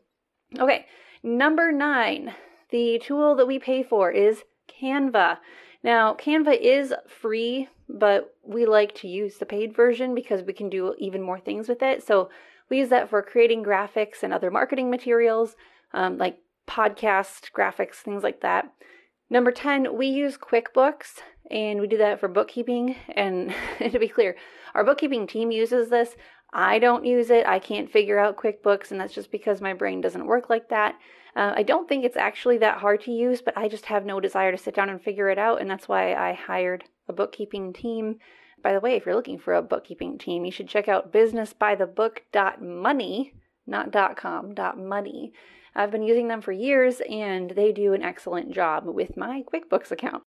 Okay, 0.58 0.86
number 1.22 1.72
nine, 1.72 2.32
the 2.70 3.00
tool 3.02 3.34
that 3.34 3.46
we 3.46 3.58
pay 3.58 3.82
for 3.82 4.12
is 4.12 4.42
Canva. 4.68 5.38
Now, 5.82 6.14
Canva 6.14 6.56
is 6.60 6.94
free, 7.08 7.68
but 7.88 8.34
we 8.44 8.66
like 8.66 8.94
to 8.96 9.08
use 9.08 9.38
the 9.38 9.46
paid 9.46 9.74
version 9.74 10.14
because 10.14 10.42
we 10.42 10.52
can 10.52 10.70
do 10.70 10.94
even 10.98 11.22
more 11.22 11.40
things 11.40 11.68
with 11.68 11.82
it. 11.82 12.06
So 12.06 12.30
we 12.70 12.78
use 12.78 12.88
that 12.88 13.10
for 13.10 13.22
creating 13.22 13.64
graphics 13.64 14.22
and 14.22 14.32
other 14.32 14.50
marketing 14.50 14.90
materials, 14.90 15.56
um, 15.92 16.18
like 16.18 16.38
podcast 16.66 17.50
graphics, 17.56 17.96
things 17.96 18.22
like 18.22 18.40
that. 18.40 18.72
Number 19.30 19.50
10, 19.50 19.96
we 19.96 20.06
use 20.06 20.36
QuickBooks 20.36 21.20
and 21.50 21.80
we 21.80 21.86
do 21.86 21.98
that 21.98 22.20
for 22.20 22.28
bookkeeping. 22.28 22.96
And 23.14 23.54
to 23.78 23.98
be 23.98 24.08
clear, 24.08 24.36
our 24.74 24.84
bookkeeping 24.84 25.26
team 25.26 25.50
uses 25.50 25.88
this. 25.88 26.16
I 26.52 26.78
don't 26.78 27.04
use 27.04 27.30
it. 27.30 27.46
I 27.46 27.58
can't 27.58 27.90
figure 27.90 28.18
out 28.18 28.36
QuickBooks, 28.36 28.92
and 28.92 29.00
that's 29.00 29.12
just 29.12 29.32
because 29.32 29.60
my 29.60 29.72
brain 29.72 30.00
doesn't 30.00 30.26
work 30.26 30.48
like 30.48 30.68
that. 30.68 30.94
Uh, 31.34 31.52
I 31.56 31.64
don't 31.64 31.88
think 31.88 32.04
it's 32.04 32.16
actually 32.16 32.58
that 32.58 32.78
hard 32.78 33.00
to 33.02 33.10
use, 33.10 33.42
but 33.42 33.58
I 33.58 33.66
just 33.66 33.86
have 33.86 34.06
no 34.06 34.20
desire 34.20 34.52
to 34.52 34.58
sit 34.58 34.72
down 34.72 34.88
and 34.88 35.02
figure 35.02 35.28
it 35.30 35.38
out, 35.38 35.60
and 35.60 35.68
that's 35.68 35.88
why 35.88 36.14
I 36.14 36.32
hired 36.32 36.84
a 37.08 37.12
bookkeeping 37.12 37.72
team 37.72 38.20
by 38.64 38.72
the 38.72 38.80
way, 38.80 38.96
if 38.96 39.06
you're 39.06 39.14
looking 39.14 39.38
for 39.38 39.54
a 39.54 39.62
bookkeeping 39.62 40.18
team, 40.18 40.46
you 40.46 40.50
should 40.50 40.68
check 40.68 40.88
out 40.88 41.12
businessbythebook.money, 41.12 43.34
not 43.66 43.92
.com, 44.16 44.54
.money. 44.76 45.32
I've 45.76 45.90
been 45.90 46.02
using 46.02 46.28
them 46.28 46.40
for 46.40 46.52
years 46.52 47.02
and 47.08 47.50
they 47.50 47.72
do 47.72 47.92
an 47.92 48.02
excellent 48.02 48.52
job 48.52 48.86
with 48.86 49.18
my 49.18 49.42
QuickBooks 49.52 49.90
account. 49.90 50.22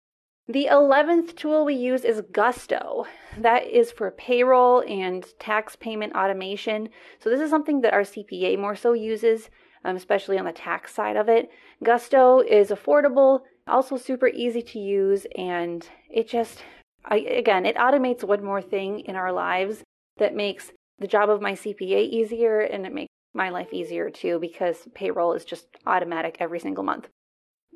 The 0.48 0.68
11th 0.70 1.38
tool 1.38 1.64
we 1.66 1.76
use 1.76 2.04
is 2.04 2.22
Gusto. 2.32 3.06
That 3.38 3.68
is 3.68 3.92
for 3.92 4.12
payroll 4.12 4.84
and 4.88 5.26
tax 5.40 5.76
payment 5.76 6.14
automation. 6.14 6.90
So, 7.20 7.32
this 7.32 7.42
is 7.42 7.50
something 7.50 7.82
that 7.82 7.94
our 7.94 8.02
CPA 8.02 8.60
more 8.60 8.76
so 8.76 8.94
uses, 8.94 9.50
um, 9.84 9.96
especially 9.96 10.38
on 10.38 10.46
the 10.46 10.52
tax 10.52 10.94
side 10.94 11.16
of 11.16 11.30
it. 11.30 11.50
Gusto 11.84 12.42
is 12.42 12.70
affordable, 12.70 13.42
also 13.66 13.98
super 13.98 14.28
easy 14.28 14.62
to 14.62 14.78
use, 14.78 15.26
and 15.36 15.90
it 16.12 16.28
just, 16.28 16.62
I, 17.08 17.18
again, 17.18 17.66
it 17.66 17.76
automates 17.76 18.24
one 18.24 18.44
more 18.44 18.62
thing 18.62 19.02
in 19.02 19.16
our 19.16 19.32
lives 19.32 19.84
that 20.18 20.36
makes 20.36 20.72
the 21.00 21.08
job 21.08 21.30
of 21.30 21.42
my 21.42 21.54
CPA 21.54 22.10
easier 22.10 22.62
and 22.62 22.86
it 22.86 22.94
makes 22.94 23.10
my 23.34 23.50
life 23.50 23.74
easier 23.74 24.10
too 24.10 24.40
because 24.40 24.88
payroll 24.94 25.34
is 25.34 25.46
just 25.46 25.68
automatic 25.86 26.38
every 26.40 26.60
single 26.60 26.84
month. 26.84 27.10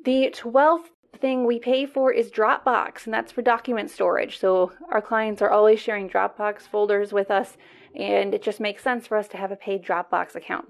The 0.04 0.34
12th 0.34 0.88
thing 1.20 1.44
we 1.46 1.58
pay 1.58 1.86
for 1.86 2.12
is 2.12 2.30
Dropbox, 2.30 3.04
and 3.04 3.12
that's 3.12 3.32
for 3.32 3.42
document 3.42 3.90
storage. 3.90 4.38
So 4.38 4.72
our 4.90 5.02
clients 5.02 5.42
are 5.42 5.50
always 5.50 5.80
sharing 5.80 6.08
Dropbox 6.08 6.62
folders 6.62 7.12
with 7.12 7.30
us, 7.30 7.56
and 7.94 8.34
it 8.34 8.42
just 8.42 8.60
makes 8.60 8.82
sense 8.82 9.06
for 9.06 9.16
us 9.16 9.28
to 9.28 9.36
have 9.36 9.52
a 9.52 9.56
paid 9.56 9.84
Dropbox 9.84 10.34
account. 10.34 10.68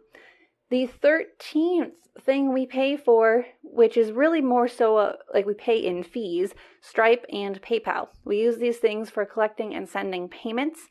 The 0.70 0.88
13th 1.02 1.92
thing 2.20 2.52
we 2.52 2.66
pay 2.66 2.96
for, 2.96 3.46
which 3.62 3.96
is 3.96 4.12
really 4.12 4.40
more 4.40 4.68
so 4.68 4.96
uh, 4.96 5.12
like 5.34 5.46
we 5.46 5.54
pay 5.54 5.78
in 5.78 6.02
fees, 6.02 6.54
Stripe 6.80 7.24
and 7.32 7.60
PayPal. 7.62 8.08
We 8.24 8.38
use 8.38 8.58
these 8.58 8.78
things 8.78 9.10
for 9.10 9.24
collecting 9.24 9.74
and 9.74 9.88
sending 9.88 10.28
payments. 10.28 10.88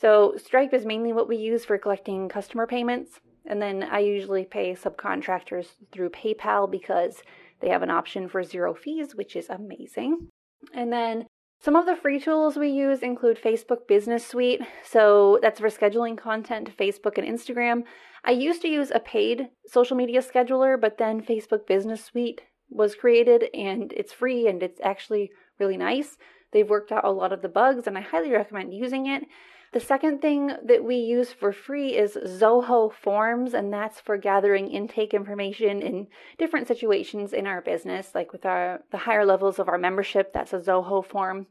So 0.00 0.34
Stripe 0.36 0.74
is 0.74 0.84
mainly 0.84 1.12
what 1.12 1.28
we 1.28 1.36
use 1.36 1.64
for 1.64 1.78
collecting 1.78 2.28
customer 2.28 2.66
payments. 2.66 3.20
And 3.46 3.60
then 3.60 3.82
I 3.82 4.00
usually 4.00 4.44
pay 4.44 4.74
subcontractors 4.74 5.66
through 5.90 6.10
PayPal 6.10 6.70
because 6.70 7.22
they 7.60 7.68
have 7.68 7.82
an 7.82 7.90
option 7.90 8.28
for 8.28 8.42
zero 8.42 8.74
fees, 8.74 9.14
which 9.14 9.36
is 9.36 9.48
amazing. 9.48 10.28
And 10.74 10.92
then 10.92 11.26
some 11.62 11.76
of 11.76 11.86
the 11.86 11.94
free 11.94 12.18
tools 12.18 12.56
we 12.56 12.70
use 12.70 13.04
include 13.04 13.40
Facebook 13.40 13.86
Business 13.86 14.26
Suite. 14.26 14.62
So 14.84 15.38
that's 15.42 15.60
for 15.60 15.68
scheduling 15.68 16.18
content 16.18 16.66
to 16.66 16.72
Facebook 16.72 17.18
and 17.18 17.26
Instagram. 17.26 17.84
I 18.24 18.32
used 18.32 18.62
to 18.62 18.68
use 18.68 18.90
a 18.92 18.98
paid 18.98 19.48
social 19.68 19.96
media 19.96 20.22
scheduler, 20.22 20.80
but 20.80 20.98
then 20.98 21.22
Facebook 21.22 21.68
Business 21.68 22.04
Suite 22.04 22.40
was 22.68 22.96
created 22.96 23.44
and 23.54 23.92
it's 23.96 24.12
free 24.12 24.48
and 24.48 24.60
it's 24.60 24.80
actually 24.82 25.30
really 25.60 25.76
nice. 25.76 26.16
They've 26.52 26.68
worked 26.68 26.90
out 26.90 27.04
a 27.04 27.12
lot 27.12 27.32
of 27.32 27.42
the 27.42 27.48
bugs 27.48 27.86
and 27.86 27.96
I 27.96 28.00
highly 28.00 28.32
recommend 28.32 28.74
using 28.74 29.06
it. 29.06 29.22
The 29.72 29.80
second 29.80 30.20
thing 30.20 30.52
that 30.62 30.84
we 30.84 30.96
use 30.96 31.32
for 31.32 31.50
free 31.50 31.96
is 31.96 32.14
Zoho 32.14 32.92
Forms, 32.92 33.54
and 33.54 33.72
that's 33.72 34.00
for 34.00 34.18
gathering 34.18 34.70
intake 34.70 35.14
information 35.14 35.80
in 35.80 36.08
different 36.36 36.68
situations 36.68 37.32
in 37.32 37.46
our 37.46 37.62
business, 37.62 38.14
like 38.14 38.32
with 38.32 38.44
our 38.44 38.82
the 38.90 38.98
higher 38.98 39.24
levels 39.24 39.58
of 39.58 39.70
our 39.70 39.78
membership. 39.78 40.34
That's 40.34 40.52
a 40.52 40.60
Zoho 40.60 41.02
form. 41.02 41.46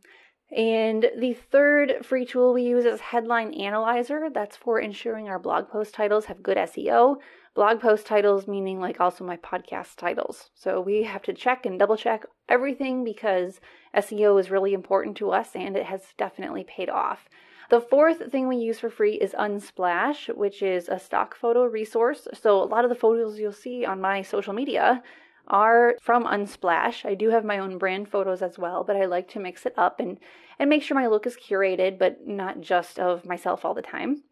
And 0.56 1.10
the 1.18 1.34
third 1.34 2.06
free 2.06 2.26
tool 2.26 2.54
we 2.54 2.62
use 2.62 2.86
is 2.86 3.00
Headline 3.00 3.56
Analyzer. 3.56 4.30
That's 4.32 4.56
for 4.56 4.80
ensuring 4.80 5.28
our 5.28 5.40
blog 5.40 5.70
post 5.70 5.96
titles 5.96 6.26
have 6.26 6.44
good 6.44 6.58
SEO. 6.58 7.16
Blog 7.56 7.82
post 7.82 8.06
titles 8.06 8.48
meaning 8.48 8.80
like 8.80 9.00
also 9.00 9.24
my 9.24 9.38
podcast 9.38 9.96
titles. 9.96 10.52
So 10.54 10.80
we 10.80 11.04
have 11.04 11.24
to 11.24 11.34
check 11.34 11.66
and 11.66 11.80
double 11.80 11.98
check 11.98 12.26
everything 12.48 13.04
because 13.04 13.60
SEO 13.96 14.40
is 14.40 14.52
really 14.52 14.74
important 14.74 15.18
to 15.18 15.32
us 15.32 15.56
and 15.56 15.76
it 15.76 15.86
has 15.86 16.02
definitely 16.18 16.66
paid 16.66 16.90
off. 16.90 17.28
The 17.72 17.80
fourth 17.80 18.30
thing 18.30 18.50
we 18.50 18.58
use 18.58 18.80
for 18.82 18.90
free 18.90 19.14
is 19.14 19.32
Unsplash, 19.32 20.28
which 20.36 20.62
is 20.62 20.90
a 20.90 21.00
stock 21.00 21.34
photo 21.34 21.64
resource. 21.64 22.28
So 22.34 22.62
a 22.62 22.66
lot 22.66 22.84
of 22.84 22.90
the 22.90 22.96
photos 22.96 23.40
you'll 23.40 23.54
see 23.54 23.86
on 23.86 24.02
my 24.02 24.24
social 24.24 24.52
media 24.52 25.02
are 25.48 25.96
from 26.02 26.26
Unsplash. 26.26 27.06
I 27.06 27.16
do 27.16 27.30
have 27.30 27.46
my 27.46 27.60
own 27.60 27.78
brand 27.78 28.10
photos 28.10 28.42
as 28.42 28.60
well, 28.60 28.84
but 28.84 28.98
I 28.98 29.06
like 29.06 29.30
to 29.30 29.40
mix 29.40 29.66
it 29.66 29.74
up 29.78 30.02
and 30.02 30.20
and 30.60 30.70
make 30.70 30.84
sure 30.84 30.96
my 30.96 31.08
look 31.08 31.26
is 31.26 31.38
curated, 31.38 31.98
but 31.98 32.28
not 32.28 32.60
just 32.60 33.00
of 33.00 33.26
myself 33.26 33.64
all 33.64 33.74
the 33.74 33.82
time. 33.82 34.24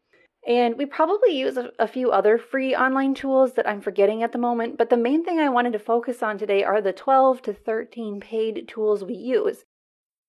And 0.46 0.78
we 0.78 0.86
probably 0.86 1.32
use 1.32 1.56
a, 1.56 1.72
a, 1.80 1.88
few 1.88 2.12
other 2.12 2.38
free 2.38 2.76
online 2.76 3.14
tools 3.14 3.54
that 3.54 3.68
I'm 3.68 3.82
forgetting 3.82 4.22
at 4.22 4.34
the 4.34 4.38
moment, 4.38 4.78
but 4.78 4.90
the 4.90 4.98
main 4.98 5.24
thing 5.24 5.40
I 5.40 5.50
wanted 5.50 5.74
to 5.74 5.80
focus 5.80 6.22
on 6.22 6.38
today 6.38 6.64
are 6.64 6.82
the 6.82 6.94
12 6.94 7.42
to 7.44 7.54
13 7.54 8.20
paid 8.20 8.68
tools 8.68 9.04
we 9.04 9.16
use. 9.16 9.64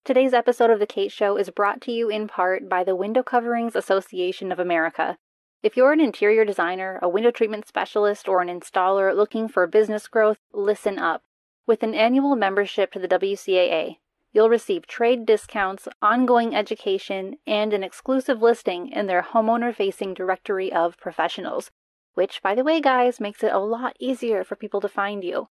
Today's 0.03 0.33
episode 0.33 0.71
of 0.71 0.79
The 0.79 0.87
Kate 0.87 1.11
Show 1.11 1.37
is 1.37 1.51
brought 1.51 1.79
to 1.81 1.91
you 1.91 2.09
in 2.09 2.27
part 2.27 2.67
by 2.67 2.83
the 2.83 2.95
Window 2.95 3.21
Coverings 3.21 3.75
Association 3.75 4.51
of 4.51 4.57
America. 4.57 5.19
If 5.61 5.77
you're 5.77 5.91
an 5.91 5.99
interior 5.99 6.43
designer, 6.43 6.97
a 7.03 7.07
window 7.07 7.29
treatment 7.29 7.67
specialist, 7.67 8.27
or 8.27 8.41
an 8.41 8.47
installer 8.47 9.15
looking 9.15 9.47
for 9.47 9.67
business 9.67 10.07
growth, 10.07 10.39
listen 10.51 10.97
up. 10.97 11.21
With 11.67 11.83
an 11.83 11.93
annual 11.93 12.35
membership 12.35 12.91
to 12.93 12.99
the 12.99 13.07
WCAA, 13.07 13.97
you'll 14.33 14.49
receive 14.49 14.87
trade 14.87 15.27
discounts, 15.27 15.87
ongoing 16.01 16.55
education, 16.55 17.35
and 17.45 17.71
an 17.71 17.83
exclusive 17.83 18.41
listing 18.41 18.87
in 18.87 19.05
their 19.05 19.21
homeowner 19.21 19.73
facing 19.73 20.15
directory 20.15 20.73
of 20.73 20.97
professionals, 20.97 21.69
which, 22.15 22.41
by 22.41 22.55
the 22.55 22.63
way, 22.63 22.81
guys, 22.81 23.19
makes 23.19 23.43
it 23.43 23.53
a 23.53 23.59
lot 23.59 23.95
easier 23.99 24.43
for 24.43 24.55
people 24.55 24.81
to 24.81 24.89
find 24.89 25.23
you. 25.23 25.49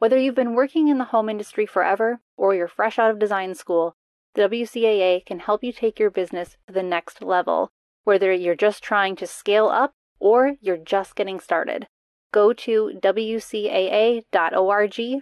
Whether 0.00 0.18
you've 0.18 0.34
been 0.34 0.54
working 0.54 0.88
in 0.88 0.96
the 0.96 1.04
home 1.04 1.28
industry 1.28 1.66
forever 1.66 2.20
or 2.38 2.54
you're 2.54 2.68
fresh 2.68 2.98
out 2.98 3.10
of 3.10 3.18
design 3.18 3.54
school, 3.54 3.96
the 4.34 4.48
WCAA 4.48 5.26
can 5.26 5.40
help 5.40 5.62
you 5.62 5.74
take 5.74 5.98
your 5.98 6.08
business 6.08 6.56
to 6.66 6.72
the 6.72 6.82
next 6.82 7.20
level, 7.22 7.70
whether 8.04 8.32
you're 8.32 8.54
just 8.54 8.82
trying 8.82 9.14
to 9.16 9.26
scale 9.26 9.66
up 9.66 9.92
or 10.18 10.54
you're 10.62 10.78
just 10.78 11.16
getting 11.16 11.38
started. 11.38 11.86
Go 12.32 12.54
to 12.54 12.98
WCAA.org 13.02 14.32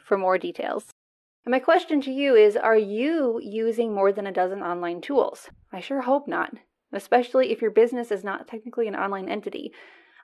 for 0.01 0.17
more 0.17 0.39
details. 0.39 0.87
And 1.45 1.51
my 1.51 1.59
question 1.59 2.01
to 2.03 2.13
you 2.13 2.37
is 2.37 2.57
Are 2.57 2.79
you 2.79 3.41
using 3.43 3.93
more 3.93 4.13
than 4.13 4.29
a 4.29 4.33
dozen 4.33 4.63
online 4.63 5.01
tools? 5.01 5.51
I 5.73 5.81
sure 5.81 6.03
hope 6.03 6.29
not, 6.29 6.55
especially 6.93 7.51
if 7.51 7.61
your 7.61 7.73
business 7.73 8.13
is 8.13 8.23
not 8.23 8.47
technically 8.47 8.87
an 8.87 8.95
online 8.95 9.29
entity. 9.29 9.73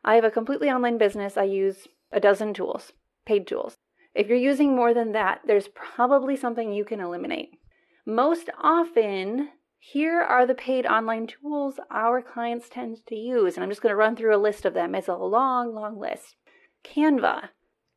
I 0.05 0.15
have 0.15 0.23
a 0.23 0.31
completely 0.31 0.71
online 0.71 0.97
business. 0.97 1.37
I 1.37 1.43
use 1.43 1.89
a 2.13 2.21
dozen 2.21 2.55
tools, 2.55 2.93
paid 3.27 3.49
tools. 3.49 3.79
If 4.15 4.29
you're 4.29 4.39
using 4.39 4.77
more 4.77 4.95
than 4.95 5.13
that, 5.13 5.41
there's 5.47 5.69
probably 5.69 6.37
something 6.37 6.73
you 6.73 6.85
can 6.85 7.01
eliminate. 7.01 7.59
Most 8.07 8.49
often, 8.63 9.49
here 9.79 10.21
are 10.21 10.47
the 10.47 10.55
paid 10.55 10.87
online 10.87 11.27
tools 11.27 11.81
our 11.91 12.23
clients 12.23 12.69
tend 12.69 13.05
to 13.07 13.17
use, 13.17 13.55
and 13.55 13.65
I'm 13.65 13.71
just 13.71 13.83
going 13.83 13.93
to 13.93 13.97
run 13.97 14.15
through 14.15 14.35
a 14.35 14.39
list 14.39 14.65
of 14.65 14.75
them. 14.75 14.95
It's 14.95 15.09
a 15.09 15.17
long, 15.17 15.75
long 15.75 15.99
list. 15.99 16.37
Canva, 16.85 17.49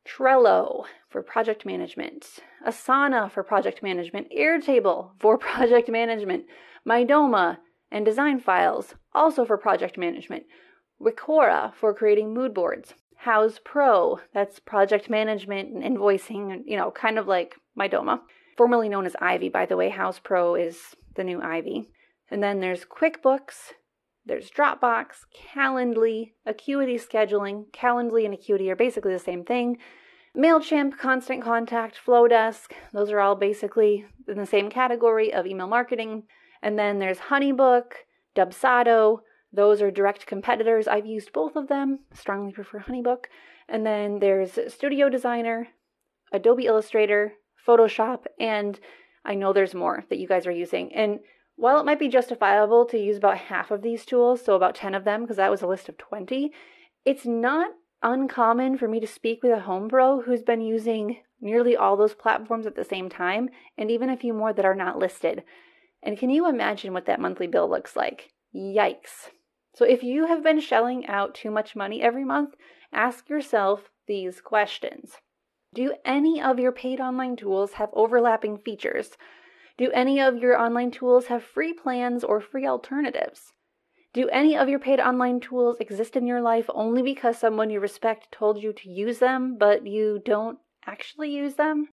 Trello 0.06 0.84
for 1.08 1.22
project 1.22 1.64
management, 1.64 2.40
Asana 2.66 3.30
for 3.30 3.42
project 3.42 3.82
management, 3.82 4.28
Airtable 4.36 5.10
for 5.20 5.38
project 5.38 5.88
management, 5.88 6.46
Mydoma 6.86 7.58
and 7.90 8.04
design 8.04 8.40
files 8.40 8.94
also 9.14 9.44
for 9.44 9.56
project 9.56 9.98
management, 9.98 10.44
Wikora 11.00 11.74
for 11.74 11.94
creating 11.94 12.34
mood 12.34 12.54
boards, 12.54 12.94
Houzz 13.24 13.62
Pro, 13.64 14.20
that's 14.32 14.60
project 14.60 15.10
management 15.10 15.70
and 15.72 15.82
invoicing, 15.82 16.62
you 16.66 16.76
know, 16.76 16.90
kind 16.90 17.18
of 17.18 17.26
like 17.26 17.56
Mydoma. 17.78 18.20
Formerly 18.56 18.88
known 18.88 19.06
as 19.06 19.16
Ivy, 19.20 19.48
by 19.48 19.66
the 19.66 19.76
way. 19.76 19.90
Houzz 19.90 20.22
Pro 20.22 20.54
is 20.54 20.78
the 21.16 21.24
new 21.24 21.40
Ivy. 21.40 21.88
And 22.30 22.42
then 22.42 22.60
there's 22.60 22.84
QuickBooks, 22.84 23.72
there's 24.26 24.50
Dropbox, 24.50 25.24
Calendly, 25.54 26.32
Acuity 26.44 26.96
Scheduling. 26.96 27.70
Calendly 27.72 28.24
and 28.24 28.34
Acuity 28.34 28.70
are 28.70 28.76
basically 28.76 29.12
the 29.12 29.18
same 29.18 29.42
thing. 29.44 29.78
MailChimp, 30.36 30.98
Constant 30.98 31.42
Contact, 31.42 31.98
Flodesk, 32.04 32.72
those 32.92 33.10
are 33.10 33.20
all 33.20 33.34
basically 33.34 34.04
in 34.28 34.36
the 34.36 34.46
same 34.46 34.68
category 34.68 35.32
of 35.32 35.46
email 35.46 35.66
marketing. 35.66 36.24
And 36.62 36.78
then 36.78 36.98
there's 36.98 37.18
Honeybook, 37.18 37.92
Dubsado, 38.36 39.20
those 39.52 39.80
are 39.80 39.90
direct 39.90 40.26
competitors. 40.26 40.86
I've 40.86 41.06
used 41.06 41.32
both 41.32 41.56
of 41.56 41.68
them, 41.68 42.00
strongly 42.12 42.52
prefer 42.52 42.80
Honeybook. 42.80 43.24
And 43.68 43.84
then 43.84 44.18
there's 44.18 44.58
Studio 44.68 45.08
Designer, 45.08 45.68
Adobe 46.32 46.66
Illustrator, 46.66 47.34
Photoshop, 47.66 48.24
and 48.38 48.78
I 49.24 49.34
know 49.34 49.52
there's 49.52 49.74
more 49.74 50.04
that 50.08 50.18
you 50.18 50.26
guys 50.26 50.46
are 50.46 50.52
using. 50.52 50.92
And 50.94 51.20
while 51.56 51.80
it 51.80 51.84
might 51.84 51.98
be 51.98 52.08
justifiable 52.08 52.86
to 52.86 52.98
use 52.98 53.16
about 53.16 53.36
half 53.36 53.70
of 53.70 53.82
these 53.82 54.06
tools, 54.06 54.44
so 54.44 54.54
about 54.54 54.74
10 54.74 54.94
of 54.94 55.04
them, 55.04 55.22
because 55.22 55.36
that 55.36 55.50
was 55.50 55.60
a 55.60 55.66
list 55.66 55.88
of 55.88 55.98
20, 55.98 56.52
it's 57.04 57.26
not 57.26 57.70
uncommon 58.02 58.78
for 58.78 58.88
me 58.88 59.00
to 59.00 59.06
speak 59.06 59.42
with 59.42 59.52
a 59.52 59.60
home 59.60 59.88
pro 59.88 60.22
who's 60.22 60.42
been 60.42 60.60
using 60.60 61.18
nearly 61.40 61.76
all 61.76 61.96
those 61.96 62.14
platforms 62.14 62.66
at 62.66 62.76
the 62.76 62.84
same 62.84 63.08
time, 63.08 63.48
and 63.76 63.90
even 63.90 64.08
a 64.08 64.16
few 64.16 64.32
more 64.32 64.52
that 64.52 64.64
are 64.64 64.74
not 64.74 64.98
listed. 64.98 65.42
And 66.02 66.18
can 66.18 66.30
you 66.30 66.48
imagine 66.48 66.92
what 66.92 67.06
that 67.06 67.20
monthly 67.20 67.48
bill 67.48 67.68
looks 67.68 67.96
like? 67.96 68.30
Yikes. 68.54 69.30
So 69.78 69.84
if 69.84 70.02
you 70.02 70.26
have 70.26 70.42
been 70.42 70.58
shelling 70.58 71.06
out 71.06 71.36
too 71.36 71.52
much 71.52 71.76
money 71.76 72.02
every 72.02 72.24
month, 72.24 72.56
ask 72.92 73.28
yourself 73.28 73.92
these 74.08 74.40
questions. 74.40 75.18
Do 75.72 75.94
any 76.04 76.42
of 76.42 76.58
your 76.58 76.72
paid 76.72 76.98
online 76.98 77.36
tools 77.36 77.74
have 77.74 77.90
overlapping 77.92 78.58
features? 78.58 79.16
Do 79.76 79.92
any 79.92 80.20
of 80.20 80.38
your 80.38 80.58
online 80.58 80.90
tools 80.90 81.26
have 81.26 81.44
free 81.44 81.72
plans 81.72 82.24
or 82.24 82.40
free 82.40 82.66
alternatives? 82.66 83.52
Do 84.12 84.28
any 84.30 84.56
of 84.56 84.68
your 84.68 84.80
paid 84.80 84.98
online 84.98 85.38
tools 85.38 85.78
exist 85.78 86.16
in 86.16 86.26
your 86.26 86.40
life 86.40 86.68
only 86.74 87.00
because 87.00 87.38
someone 87.38 87.70
you 87.70 87.78
respect 87.78 88.32
told 88.32 88.60
you 88.60 88.72
to 88.72 88.90
use 88.90 89.20
them, 89.20 89.58
but 89.58 89.86
you 89.86 90.20
don't 90.24 90.58
actually 90.88 91.30
use 91.30 91.54
them? 91.54 91.86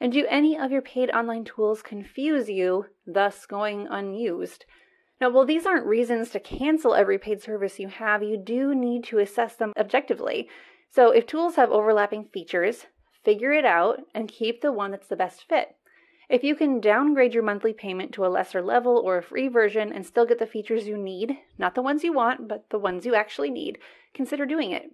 And 0.00 0.12
do 0.12 0.26
any 0.28 0.58
of 0.58 0.72
your 0.72 0.82
paid 0.82 1.12
online 1.12 1.44
tools 1.44 1.82
confuse 1.82 2.48
you, 2.48 2.86
thus 3.06 3.46
going 3.46 3.86
unused? 3.88 4.64
Now, 5.22 5.30
while 5.30 5.46
these 5.46 5.66
aren't 5.66 5.86
reasons 5.86 6.30
to 6.30 6.40
cancel 6.40 6.96
every 6.96 7.16
paid 7.16 7.40
service 7.40 7.78
you 7.78 7.86
have, 7.86 8.24
you 8.24 8.36
do 8.36 8.74
need 8.74 9.04
to 9.04 9.20
assess 9.20 9.54
them 9.54 9.72
objectively. 9.78 10.48
So, 10.90 11.12
if 11.12 11.28
tools 11.28 11.54
have 11.54 11.70
overlapping 11.70 12.24
features, 12.24 12.86
figure 13.22 13.52
it 13.52 13.64
out 13.64 14.00
and 14.16 14.26
keep 14.28 14.60
the 14.60 14.72
one 14.72 14.90
that's 14.90 15.06
the 15.06 15.14
best 15.14 15.48
fit. 15.48 15.76
If 16.28 16.42
you 16.42 16.56
can 16.56 16.80
downgrade 16.80 17.34
your 17.34 17.44
monthly 17.44 17.72
payment 17.72 18.10
to 18.14 18.26
a 18.26 18.34
lesser 18.34 18.60
level 18.60 18.98
or 18.98 19.16
a 19.16 19.22
free 19.22 19.46
version 19.46 19.92
and 19.92 20.04
still 20.04 20.26
get 20.26 20.40
the 20.40 20.44
features 20.44 20.88
you 20.88 20.98
need, 20.98 21.38
not 21.56 21.76
the 21.76 21.82
ones 21.82 22.02
you 22.02 22.12
want, 22.12 22.48
but 22.48 22.68
the 22.70 22.78
ones 22.80 23.06
you 23.06 23.14
actually 23.14 23.50
need, 23.50 23.78
consider 24.12 24.44
doing 24.44 24.72
it. 24.72 24.90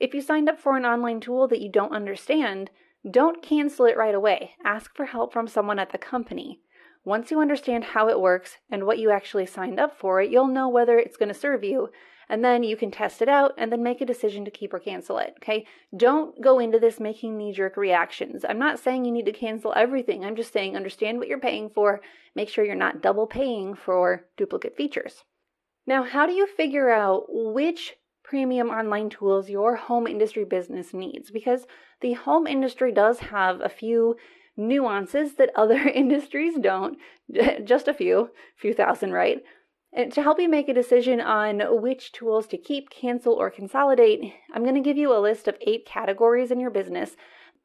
If 0.00 0.14
you 0.14 0.22
signed 0.22 0.48
up 0.48 0.58
for 0.58 0.78
an 0.78 0.86
online 0.86 1.20
tool 1.20 1.48
that 1.48 1.60
you 1.60 1.70
don't 1.70 1.92
understand, 1.92 2.70
don't 3.10 3.42
cancel 3.42 3.84
it 3.84 3.98
right 3.98 4.14
away. 4.14 4.52
Ask 4.64 4.96
for 4.96 5.04
help 5.04 5.34
from 5.34 5.46
someone 5.46 5.78
at 5.78 5.92
the 5.92 5.98
company. 5.98 6.60
Once 7.06 7.30
you 7.30 7.40
understand 7.40 7.84
how 7.84 8.08
it 8.08 8.20
works 8.20 8.58
and 8.68 8.84
what 8.84 8.98
you 8.98 9.12
actually 9.12 9.46
signed 9.46 9.78
up 9.78 9.96
for, 9.96 10.20
you'll 10.20 10.48
know 10.48 10.68
whether 10.68 10.98
it's 10.98 11.16
going 11.16 11.28
to 11.28 11.34
serve 11.34 11.62
you 11.62 11.88
and 12.28 12.44
then 12.44 12.64
you 12.64 12.76
can 12.76 12.90
test 12.90 13.22
it 13.22 13.28
out 13.28 13.52
and 13.56 13.70
then 13.70 13.80
make 13.80 14.00
a 14.00 14.04
decision 14.04 14.44
to 14.44 14.50
keep 14.50 14.74
or 14.74 14.80
cancel 14.80 15.16
it. 15.18 15.34
Okay. 15.40 15.64
Don't 15.96 16.42
go 16.42 16.58
into 16.58 16.80
this 16.80 16.98
making 16.98 17.36
knee 17.38 17.52
jerk 17.52 17.76
reactions. 17.76 18.44
I'm 18.44 18.58
not 18.58 18.80
saying 18.80 19.04
you 19.04 19.12
need 19.12 19.26
to 19.26 19.32
cancel 19.32 19.72
everything. 19.76 20.24
I'm 20.24 20.34
just 20.34 20.52
saying 20.52 20.76
understand 20.76 21.20
what 21.20 21.28
you're 21.28 21.38
paying 21.38 21.70
for. 21.70 22.00
Make 22.34 22.48
sure 22.48 22.64
you're 22.64 22.74
not 22.74 23.00
double 23.00 23.28
paying 23.28 23.76
for 23.76 24.26
duplicate 24.36 24.76
features. 24.76 25.22
Now, 25.86 26.02
how 26.02 26.26
do 26.26 26.32
you 26.32 26.48
figure 26.48 26.90
out 26.90 27.26
which 27.28 27.94
premium 28.24 28.70
online 28.70 29.10
tools 29.10 29.48
your 29.48 29.76
home 29.76 30.08
industry 30.08 30.44
business 30.44 30.92
needs? 30.92 31.30
Because 31.30 31.66
the 32.00 32.14
home 32.14 32.48
industry 32.48 32.90
does 32.90 33.20
have 33.20 33.60
a 33.60 33.68
few 33.68 34.16
nuances 34.56 35.34
that 35.34 35.50
other 35.54 35.78
industries 35.94 36.58
don't, 36.58 36.98
just 37.64 37.88
a 37.88 37.94
few, 37.94 38.30
few 38.56 38.72
thousand, 38.74 39.12
right? 39.12 39.42
And 39.92 40.12
to 40.12 40.22
help 40.22 40.38
you 40.38 40.48
make 40.48 40.68
a 40.68 40.74
decision 40.74 41.20
on 41.20 41.60
which 41.80 42.12
tools 42.12 42.46
to 42.48 42.58
keep, 42.58 42.90
cancel, 42.90 43.32
or 43.34 43.50
consolidate, 43.50 44.34
I'm 44.52 44.62
going 44.62 44.74
to 44.74 44.80
give 44.80 44.98
you 44.98 45.16
a 45.16 45.20
list 45.20 45.48
of 45.48 45.56
eight 45.62 45.86
categories 45.86 46.50
in 46.50 46.60
your 46.60 46.70
business 46.70 47.16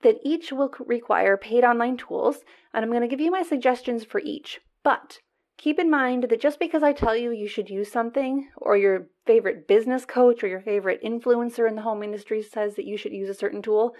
that 0.01 0.19
each 0.23 0.51
will 0.51 0.73
require 0.79 1.37
paid 1.37 1.63
online 1.63 1.97
tools, 1.97 2.37
and 2.73 2.83
I'm 2.83 2.91
going 2.91 3.01
to 3.01 3.07
give 3.07 3.19
you 3.19 3.31
my 3.31 3.43
suggestions 3.43 4.03
for 4.03 4.19
each. 4.21 4.61
But 4.83 5.19
keep 5.57 5.77
in 5.77 5.89
mind 5.89 6.27
that 6.29 6.41
just 6.41 6.59
because 6.59 6.83
I 6.83 6.93
tell 6.93 7.15
you 7.15 7.31
you 7.31 7.47
should 7.47 7.69
use 7.69 7.91
something, 7.91 8.49
or 8.55 8.77
your 8.77 9.07
favorite 9.25 9.67
business 9.67 10.05
coach 10.05 10.43
or 10.43 10.47
your 10.47 10.61
favorite 10.61 11.03
influencer 11.03 11.67
in 11.67 11.75
the 11.75 11.83
home 11.83 12.01
industry 12.01 12.41
says 12.41 12.75
that 12.75 12.85
you 12.85 12.97
should 12.97 13.13
use 13.13 13.29
a 13.29 13.33
certain 13.33 13.61
tool, 13.61 13.93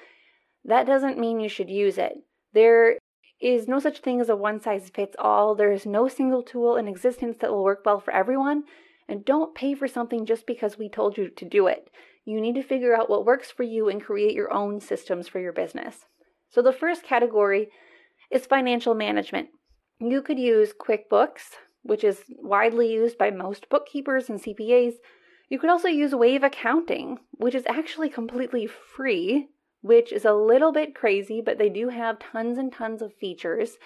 that 0.66 0.88
doesn't 0.88 1.20
mean 1.20 1.40
you 1.40 1.50
should 1.50 1.70
use 1.70 1.98
it. 1.98 2.14
There 2.54 2.98
is 3.42 3.68
no 3.68 3.80
such 3.80 4.00
thing 4.00 4.22
as 4.22 4.30
a 4.30 4.36
one 4.36 4.62
size 4.62 4.90
fits 4.90 5.16
all. 5.18 5.56
There 5.56 5.72
is 5.72 5.86
no 5.86 6.08
single 6.08 6.44
tool 6.44 6.76
in 6.76 6.88
existence 6.88 7.38
that 7.40 7.52
will 7.52 7.64
work 7.64 7.82
well 7.86 8.00
for 8.00 8.14
everyone. 8.14 8.64
And 9.08 9.26
don't 9.26 9.56
pay 9.56 9.74
for 9.74 9.88
something 9.88 10.26
just 10.26 10.46
because 10.46 10.78
we 10.78 10.88
told 10.88 11.18
you 11.18 11.30
to 11.30 11.46
do 11.46 11.68
it. 11.68 11.90
You 12.24 12.40
need 12.40 12.56
to 12.56 12.64
figure 12.64 12.96
out 12.96 13.10
what 13.10 13.26
works 13.26 13.50
for 13.50 13.64
you 13.64 13.90
and 13.90 14.02
create 14.02 14.34
your 14.34 14.54
own 14.54 14.80
systems 14.80 15.28
for 15.28 15.40
your 15.40 15.54
business. 15.54 16.06
So, 16.50 16.62
the 16.62 16.72
first 16.72 17.04
category 17.04 17.70
is 18.30 18.46
financial 18.46 18.94
management. 18.94 19.50
You 20.00 20.22
could 20.22 20.40
use 20.40 20.74
QuickBooks, 20.74 21.58
which 21.84 22.04
is 22.04 22.24
widely 22.30 22.92
used 22.92 23.18
by 23.18 23.32
most 23.32 23.70
bookkeepers 23.70 24.30
and 24.30 24.42
CPAs. 24.42 24.94
You 25.50 25.60
could 25.60 25.70
also 25.70 25.88
use 25.88 26.14
Wave 26.14 26.44
Accounting, 26.44 27.20
which 27.32 27.56
is 27.56 27.66
actually 27.68 28.10
completely 28.10 28.68
free 28.68 29.50
which 29.82 30.12
is 30.12 30.26
a 30.26 30.34
little 30.34 30.72
bit 30.72 30.96
crazy, 30.96 31.42
but 31.42 31.58
they 31.58 31.70
do 31.70 31.90
have 31.90 32.20
tons 32.20 32.58
and 32.58 32.72
tons 32.72 33.02
of 33.02 33.14
features, 33.16 33.78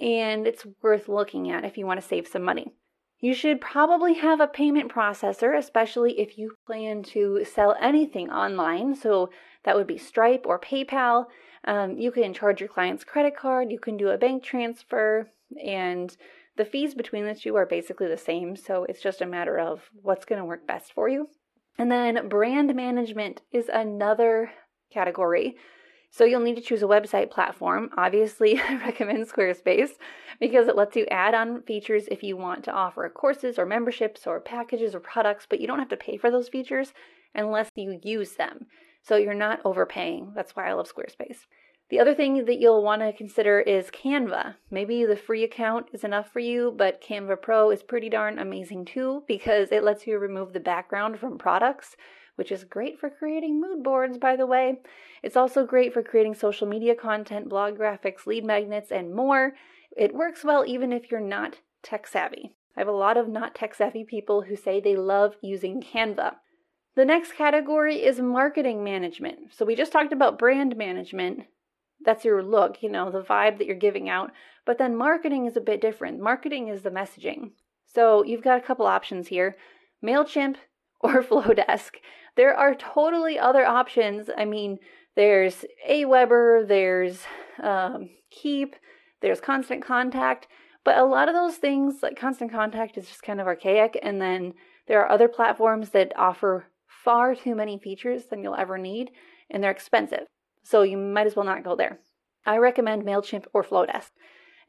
and 0.00 0.46
it's 0.46 0.66
worth 0.82 1.08
looking 1.08 1.50
at 1.50 1.64
if 1.64 1.76
you 1.76 1.86
want 1.86 2.00
to 2.00 2.06
save 2.06 2.26
some 2.26 2.42
money. 2.42 2.72
You 3.20 3.34
should 3.34 3.60
probably 3.60 4.14
have 4.14 4.40
a 4.40 4.46
payment 4.46 4.92
processor, 4.92 5.56
especially 5.56 6.20
if 6.20 6.38
you 6.38 6.54
plan 6.66 7.02
to 7.04 7.44
sell 7.44 7.74
anything 7.80 8.30
online. 8.30 8.94
So 8.94 9.30
that 9.64 9.74
would 9.74 9.88
be 9.88 9.98
Stripe 9.98 10.44
or 10.46 10.60
PayPal. 10.60 11.26
Um, 11.64 11.98
you 11.98 12.12
can 12.12 12.32
charge 12.32 12.60
your 12.60 12.68
client's 12.68 13.02
credit 13.02 13.36
card, 13.36 13.72
you 13.72 13.80
can 13.80 13.96
do 13.96 14.10
a 14.10 14.18
bank 14.18 14.44
transfer, 14.44 15.30
and 15.62 16.16
the 16.56 16.64
fees 16.64 16.94
between 16.94 17.26
the 17.26 17.34
two 17.34 17.56
are 17.56 17.66
basically 17.66 18.06
the 18.06 18.16
same. 18.16 18.54
So 18.54 18.84
it's 18.84 19.02
just 19.02 19.20
a 19.20 19.26
matter 19.26 19.58
of 19.58 19.90
what's 20.02 20.24
going 20.24 20.40
to 20.40 20.44
work 20.44 20.66
best 20.66 20.92
for 20.92 21.08
you. 21.08 21.28
And 21.76 21.90
then 21.90 22.28
brand 22.28 22.74
management 22.74 23.42
is 23.52 23.68
another 23.68 24.52
category. 24.90 25.56
So 26.10 26.24
you'll 26.24 26.40
need 26.40 26.56
to 26.56 26.62
choose 26.62 26.82
a 26.82 26.86
website 26.86 27.30
platform. 27.30 27.90
Obviously, 27.96 28.60
I 28.68 28.76
recommend 28.76 29.28
Squarespace 29.28 29.90
because 30.40 30.68
it 30.68 30.76
lets 30.76 30.96
you 30.96 31.06
add 31.10 31.34
on 31.34 31.62
features 31.62 32.08
if 32.10 32.22
you 32.22 32.36
want 32.36 32.64
to 32.64 32.72
offer 32.72 33.08
courses 33.08 33.58
or 33.58 33.66
memberships 33.66 34.26
or 34.26 34.40
packages 34.40 34.94
or 34.94 35.00
products, 35.00 35.46
but 35.48 35.60
you 35.60 35.66
don't 35.66 35.78
have 35.78 35.90
to 35.90 35.96
pay 35.96 36.16
for 36.16 36.30
those 36.30 36.48
features 36.48 36.92
unless 37.34 37.70
you 37.74 38.00
use 38.02 38.32
them. 38.32 38.66
So 39.02 39.16
you're 39.16 39.34
not 39.34 39.60
overpaying. 39.64 40.32
That's 40.34 40.56
why 40.56 40.68
I 40.68 40.72
love 40.72 40.90
Squarespace. 40.90 41.46
The 41.90 42.00
other 42.00 42.14
thing 42.14 42.44
that 42.44 42.58
you'll 42.58 42.82
want 42.82 43.00
to 43.00 43.14
consider 43.14 43.60
is 43.60 43.90
Canva. 43.90 44.56
Maybe 44.70 45.06
the 45.06 45.16
free 45.16 45.42
account 45.42 45.86
is 45.94 46.04
enough 46.04 46.30
for 46.30 46.40
you, 46.40 46.74
but 46.76 47.02
Canva 47.02 47.40
Pro 47.40 47.70
is 47.70 47.82
pretty 47.82 48.10
darn 48.10 48.38
amazing 48.38 48.84
too 48.84 49.24
because 49.26 49.72
it 49.72 49.84
lets 49.84 50.06
you 50.06 50.18
remove 50.18 50.52
the 50.52 50.60
background 50.60 51.18
from 51.18 51.38
products 51.38 51.96
which 52.38 52.52
is 52.52 52.62
great 52.62 53.00
for 53.00 53.10
creating 53.10 53.60
mood 53.60 53.82
boards, 53.82 54.16
by 54.16 54.36
the 54.36 54.46
way. 54.46 54.78
It's 55.24 55.36
also 55.36 55.66
great 55.66 55.92
for 55.92 56.04
creating 56.04 56.36
social 56.36 56.68
media 56.68 56.94
content, 56.94 57.48
blog 57.48 57.76
graphics, 57.76 58.26
lead 58.26 58.44
magnets, 58.44 58.92
and 58.92 59.12
more. 59.12 59.54
It 59.96 60.14
works 60.14 60.44
well 60.44 60.64
even 60.64 60.92
if 60.92 61.10
you're 61.10 61.20
not 61.20 61.56
tech 61.82 62.06
savvy. 62.06 62.54
I 62.76 62.80
have 62.80 62.88
a 62.88 62.92
lot 62.92 63.16
of 63.16 63.28
not 63.28 63.56
tech 63.56 63.74
savvy 63.74 64.04
people 64.04 64.42
who 64.42 64.54
say 64.54 64.80
they 64.80 64.94
love 64.94 65.34
using 65.42 65.82
Canva. 65.82 66.36
The 66.94 67.04
next 67.04 67.32
category 67.32 68.04
is 68.04 68.20
marketing 68.20 68.84
management. 68.84 69.52
So 69.52 69.64
we 69.64 69.74
just 69.74 69.90
talked 69.90 70.12
about 70.12 70.38
brand 70.38 70.76
management. 70.76 71.46
That's 72.04 72.24
your 72.24 72.40
look, 72.44 72.84
you 72.84 72.88
know, 72.88 73.10
the 73.10 73.22
vibe 73.22 73.58
that 73.58 73.66
you're 73.66 73.74
giving 73.74 74.08
out. 74.08 74.30
But 74.64 74.78
then 74.78 74.94
marketing 74.94 75.46
is 75.46 75.56
a 75.56 75.60
bit 75.60 75.80
different. 75.80 76.20
Marketing 76.20 76.68
is 76.68 76.82
the 76.82 76.90
messaging. 76.90 77.50
So 77.84 78.22
you've 78.22 78.44
got 78.44 78.58
a 78.58 78.64
couple 78.64 78.86
options 78.86 79.26
here 79.26 79.56
MailChimp 80.04 80.56
or 81.00 81.22
Flodesk. 81.22 81.96
There 82.36 82.54
are 82.54 82.74
totally 82.74 83.38
other 83.38 83.64
options. 83.64 84.30
I 84.36 84.44
mean, 84.44 84.78
there's 85.16 85.64
Aweber, 85.88 86.66
there's 86.66 87.22
um, 87.62 88.10
Keap, 88.30 88.76
there's 89.20 89.40
Constant 89.40 89.84
Contact, 89.84 90.46
but 90.84 90.98
a 90.98 91.04
lot 91.04 91.28
of 91.28 91.34
those 91.34 91.56
things, 91.56 92.02
like 92.02 92.18
Constant 92.18 92.52
Contact, 92.52 92.96
is 92.96 93.08
just 93.08 93.22
kind 93.22 93.40
of 93.40 93.46
archaic. 93.46 93.98
And 94.02 94.20
then 94.20 94.54
there 94.86 95.00
are 95.00 95.10
other 95.10 95.28
platforms 95.28 95.90
that 95.90 96.12
offer 96.16 96.66
far 96.86 97.34
too 97.34 97.54
many 97.54 97.78
features 97.78 98.26
than 98.26 98.42
you'll 98.42 98.54
ever 98.54 98.78
need, 98.78 99.10
and 99.50 99.62
they're 99.62 99.70
expensive. 99.70 100.26
So 100.62 100.82
you 100.82 100.96
might 100.96 101.26
as 101.26 101.36
well 101.36 101.44
not 101.44 101.64
go 101.64 101.74
there. 101.74 101.98
I 102.46 102.58
recommend 102.58 103.02
MailChimp 103.02 103.46
or 103.52 103.64
Flodesk. 103.64 104.10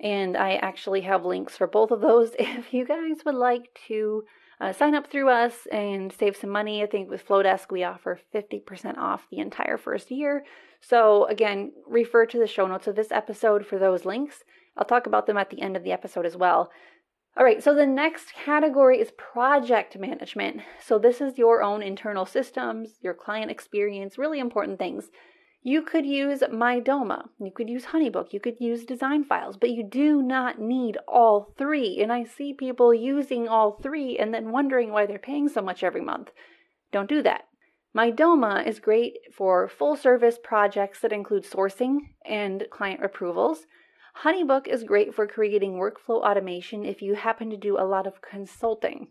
And 0.01 0.37
I 0.37 0.55
actually 0.55 1.01
have 1.01 1.25
links 1.25 1.57
for 1.57 1.67
both 1.67 1.91
of 1.91 2.01
those 2.01 2.31
if 2.39 2.73
you 2.73 2.85
guys 2.85 3.25
would 3.25 3.35
like 3.35 3.79
to 3.87 4.23
uh, 4.61 4.73
sign 4.73 4.95
up 4.95 5.09
through 5.09 5.29
us 5.29 5.67
and 5.71 6.11
save 6.11 6.35
some 6.35 6.49
money. 6.49 6.83
I 6.83 6.85
think 6.85 7.09
with 7.09 7.25
Flodesk, 7.25 7.71
we 7.71 7.83
offer 7.83 8.19
50% 8.33 8.97
off 8.97 9.27
the 9.31 9.39
entire 9.39 9.77
first 9.77 10.11
year. 10.11 10.43
So, 10.81 11.25
again, 11.25 11.71
refer 11.87 12.25
to 12.25 12.37
the 12.37 12.47
show 12.47 12.67
notes 12.67 12.87
of 12.87 12.95
this 12.95 13.11
episode 13.11 13.65
for 13.65 13.77
those 13.79 14.05
links. 14.05 14.43
I'll 14.77 14.85
talk 14.85 15.07
about 15.07 15.27
them 15.27 15.37
at 15.37 15.49
the 15.49 15.61
end 15.61 15.75
of 15.75 15.83
the 15.83 15.91
episode 15.91 16.25
as 16.25 16.37
well. 16.37 16.71
All 17.37 17.45
right, 17.45 17.63
so 17.63 17.73
the 17.73 17.85
next 17.85 18.33
category 18.33 18.99
is 18.99 19.11
project 19.11 19.97
management. 19.97 20.61
So, 20.83 20.99
this 20.99 21.21
is 21.21 21.37
your 21.37 21.61
own 21.61 21.81
internal 21.81 22.25
systems, 22.25 22.95
your 23.01 23.13
client 23.13 23.51
experience, 23.51 24.17
really 24.17 24.39
important 24.39 24.79
things. 24.79 25.09
You 25.61 25.81
could 25.81 26.05
use 26.05 26.39
Mydoma, 26.39 27.29
you 27.37 27.51
could 27.51 27.69
use 27.69 27.87
Honeybook, 27.87 28.31
you 28.31 28.39
could 28.39 28.61
use 28.61 28.85
design 28.85 29.25
files, 29.25 29.57
but 29.57 29.71
you 29.71 29.83
do 29.83 30.21
not 30.21 30.57
need 30.57 30.97
all 31.05 31.53
three. 31.57 32.01
And 32.01 32.13
I 32.13 32.23
see 32.23 32.53
people 32.53 32.93
using 32.93 33.49
all 33.49 33.73
three 33.73 34.17
and 34.17 34.33
then 34.33 34.51
wondering 34.51 34.91
why 34.91 35.05
they're 35.05 35.19
paying 35.19 35.49
so 35.49 35.61
much 35.61 35.83
every 35.83 36.01
month. 36.01 36.31
Don't 36.93 37.09
do 37.09 37.21
that. 37.23 37.43
Mydoma 37.95 38.65
is 38.65 38.79
great 38.79 39.17
for 39.33 39.67
full 39.67 39.97
service 39.97 40.37
projects 40.41 41.01
that 41.01 41.11
include 41.11 41.43
sourcing 41.43 41.97
and 42.25 42.67
client 42.69 43.03
approvals. 43.03 43.65
Honeybook 44.23 44.67
is 44.67 44.83
great 44.83 45.13
for 45.13 45.27
creating 45.27 45.73
workflow 45.73 46.21
automation 46.23 46.85
if 46.85 47.01
you 47.01 47.15
happen 47.15 47.49
to 47.49 47.57
do 47.57 47.77
a 47.77 47.83
lot 47.83 48.07
of 48.07 48.21
consulting. 48.21 49.07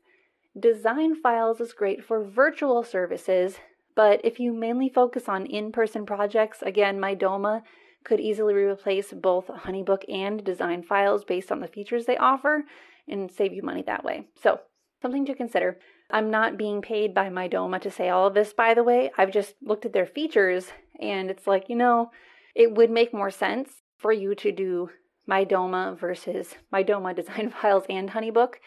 Design 0.59 1.15
Files 1.15 1.61
is 1.61 1.73
great 1.73 2.05
for 2.05 2.25
virtual 2.25 2.83
services 2.83 3.59
but 3.99 4.21
if 4.23 4.39
you 4.39 4.53
mainly 4.53 4.89
focus 4.89 5.29
on 5.29 5.45
in 5.45 5.73
person 5.73 6.07
projects, 6.07 6.63
again, 6.63 7.01
Mydoma 7.01 7.63
could 8.05 8.21
easily 8.21 8.55
replace 8.55 9.13
both 9.13 9.49
Honeybook 9.49 10.05
and 10.09 10.45
design 10.45 10.85
files 10.85 11.25
based 11.25 11.51
on 11.51 11.59
the 11.59 11.67
features 11.67 12.07
they 12.07 12.17
offer 12.17 12.63
and 13.09 13.29
save 13.29 13.53
you 13.53 13.61
money 13.61 13.83
that 13.83 14.05
way. 14.05 14.29
So, 14.41 14.61
something 15.03 15.27
to 15.27 15.35
consider. 15.35 15.81
I'm 16.11 16.31
not 16.31 16.57
being 16.57 16.81
paid 16.81 17.13
by 17.13 17.29
Mydoma 17.29 17.81
to 17.81 17.91
say 17.91 18.09
all 18.09 18.29
of 18.29 18.35
this, 18.35 18.53
by 18.53 18.73
the 18.73 18.85
way. 18.85 19.11
I've 19.19 19.33
just 19.33 19.57
looked 19.61 19.85
at 19.85 19.93
their 19.93 20.07
features 20.07 20.69
and 21.01 21.29
it's 21.29 21.49
like, 21.49 21.69
you 21.69 21.75
know, 21.75 22.13
it 22.55 22.73
would 22.73 22.93
make 22.93 23.13
more 23.13 23.33
sense 23.33 23.83
for 23.97 24.13
you 24.13 24.37
to 24.37 24.53
do 24.53 24.91
Mydoma 25.29 25.99
versus 25.99 26.55
Mydoma 26.73 27.17
design 27.17 27.51
files 27.63 27.83
and 27.91 28.11
Honeybook 28.11 28.59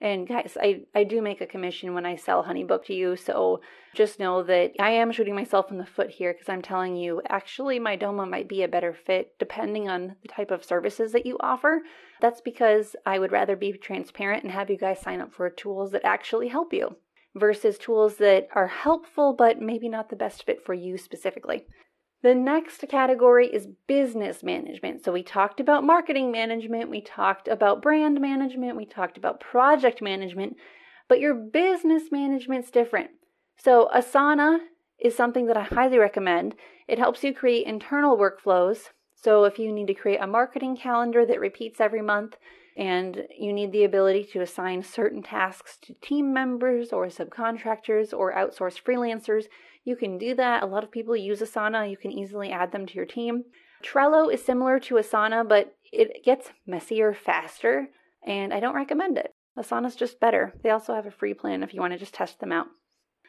and 0.00 0.28
guys, 0.28 0.56
I, 0.60 0.82
I 0.94 1.02
do 1.02 1.20
make 1.20 1.40
a 1.40 1.46
commission 1.46 1.92
when 1.92 2.06
I 2.06 2.14
sell 2.14 2.44
HoneyBook 2.44 2.84
to 2.84 2.94
you, 2.94 3.16
so 3.16 3.60
just 3.94 4.20
know 4.20 4.44
that 4.44 4.72
I 4.78 4.90
am 4.90 5.10
shooting 5.10 5.34
myself 5.34 5.72
in 5.72 5.78
the 5.78 5.86
foot 5.86 6.10
here 6.10 6.32
because 6.32 6.48
I'm 6.48 6.62
telling 6.62 6.94
you, 6.94 7.20
actually, 7.28 7.80
Mydoma 7.80 8.28
might 8.28 8.48
be 8.48 8.62
a 8.62 8.68
better 8.68 8.94
fit 8.94 9.36
depending 9.40 9.88
on 9.88 10.14
the 10.22 10.28
type 10.28 10.52
of 10.52 10.64
services 10.64 11.10
that 11.12 11.26
you 11.26 11.36
offer. 11.40 11.82
That's 12.20 12.40
because 12.40 12.94
I 13.04 13.18
would 13.18 13.32
rather 13.32 13.56
be 13.56 13.72
transparent 13.72 14.44
and 14.44 14.52
have 14.52 14.70
you 14.70 14.78
guys 14.78 15.00
sign 15.00 15.20
up 15.20 15.32
for 15.32 15.50
tools 15.50 15.90
that 15.90 16.04
actually 16.04 16.48
help 16.48 16.72
you 16.72 16.96
versus 17.34 17.76
tools 17.76 18.16
that 18.16 18.48
are 18.54 18.66
helpful 18.68 19.32
but 19.32 19.60
maybe 19.60 19.88
not 19.88 20.10
the 20.10 20.16
best 20.16 20.44
fit 20.44 20.64
for 20.64 20.74
you 20.74 20.96
specifically. 20.96 21.66
The 22.22 22.34
next 22.34 22.84
category 22.88 23.46
is 23.46 23.68
business 23.86 24.42
management. 24.42 25.04
So 25.04 25.12
we 25.12 25.22
talked 25.22 25.60
about 25.60 25.84
marketing 25.84 26.32
management, 26.32 26.90
we 26.90 27.00
talked 27.00 27.46
about 27.46 27.80
brand 27.80 28.20
management, 28.20 28.76
we 28.76 28.86
talked 28.86 29.16
about 29.16 29.40
project 29.40 30.02
management, 30.02 30.56
but 31.08 31.20
your 31.20 31.34
business 31.34 32.04
management's 32.10 32.70
different. 32.70 33.10
So 33.56 33.88
Asana 33.94 34.58
is 34.98 35.14
something 35.14 35.46
that 35.46 35.56
I 35.56 35.62
highly 35.62 35.98
recommend. 35.98 36.56
It 36.88 36.98
helps 36.98 37.22
you 37.22 37.32
create 37.32 37.66
internal 37.66 38.18
workflows. 38.18 38.88
So 39.14 39.44
if 39.44 39.58
you 39.58 39.72
need 39.72 39.86
to 39.86 39.94
create 39.94 40.20
a 40.20 40.26
marketing 40.26 40.76
calendar 40.76 41.24
that 41.24 41.40
repeats 41.40 41.80
every 41.80 42.02
month, 42.02 42.36
and 42.76 43.24
you 43.36 43.52
need 43.52 43.72
the 43.72 43.82
ability 43.82 44.24
to 44.32 44.40
assign 44.40 44.84
certain 44.84 45.20
tasks 45.20 45.76
to 45.82 45.94
team 45.94 46.32
members 46.32 46.92
or 46.92 47.06
subcontractors 47.06 48.16
or 48.16 48.32
outsource 48.32 48.80
freelancers. 48.80 49.46
You 49.88 49.96
can 49.96 50.18
do 50.18 50.34
that. 50.34 50.62
A 50.62 50.66
lot 50.66 50.84
of 50.84 50.90
people 50.90 51.16
use 51.16 51.40
Asana. 51.40 51.90
You 51.90 51.96
can 51.96 52.12
easily 52.12 52.50
add 52.50 52.72
them 52.72 52.84
to 52.84 52.94
your 52.94 53.06
team. 53.06 53.44
Trello 53.82 54.30
is 54.30 54.44
similar 54.44 54.78
to 54.80 54.96
Asana, 54.96 55.48
but 55.48 55.72
it 55.90 56.22
gets 56.22 56.50
messier 56.66 57.14
faster, 57.14 57.88
and 58.26 58.52
I 58.52 58.60
don't 58.60 58.74
recommend 58.74 59.16
it. 59.16 59.32
Asana's 59.58 59.96
just 59.96 60.20
better. 60.20 60.52
They 60.62 60.68
also 60.68 60.94
have 60.94 61.06
a 61.06 61.10
free 61.10 61.32
plan 61.32 61.62
if 61.62 61.72
you 61.72 61.80
want 61.80 61.94
to 61.94 61.98
just 61.98 62.12
test 62.12 62.38
them 62.38 62.52
out. 62.52 62.66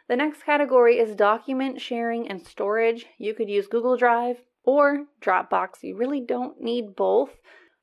The 0.10 0.17
next 0.17 0.43
category 0.43 1.00
is 1.00 1.15
document 1.15 1.80
sharing 1.80 2.28
and 2.28 2.45
storage. 2.45 3.06
You 3.17 3.34
could 3.34 3.48
use 3.48 3.67
Google 3.67 3.95
Drive 3.95 4.41
or 4.65 5.06
Dropbox. 5.22 5.82
You 5.84 5.95
really 5.95 6.19
don't 6.19 6.60
need 6.60 6.93
both. 6.93 7.30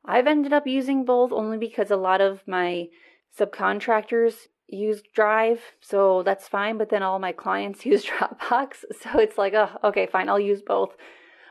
I've 0.04 0.26
ended 0.26 0.52
up 0.52 0.66
using 0.66 1.06
both 1.06 1.32
only 1.32 1.56
because 1.56 1.90
a 1.90 1.96
lot 1.96 2.20
of 2.20 2.42
my 2.46 2.88
subcontractors 3.40 4.48
use 4.68 5.02
Drive, 5.14 5.60
so 5.80 6.22
that's 6.22 6.48
fine, 6.48 6.78
but 6.78 6.88
then 6.88 7.02
all 7.02 7.18
my 7.18 7.32
clients 7.32 7.86
use 7.86 8.04
Dropbox. 8.04 8.84
So 9.00 9.18
it's 9.18 9.38
like, 9.38 9.54
oh, 9.54 9.70
okay, 9.84 10.06
fine, 10.06 10.28
I'll 10.28 10.40
use 10.40 10.62
both. 10.62 10.96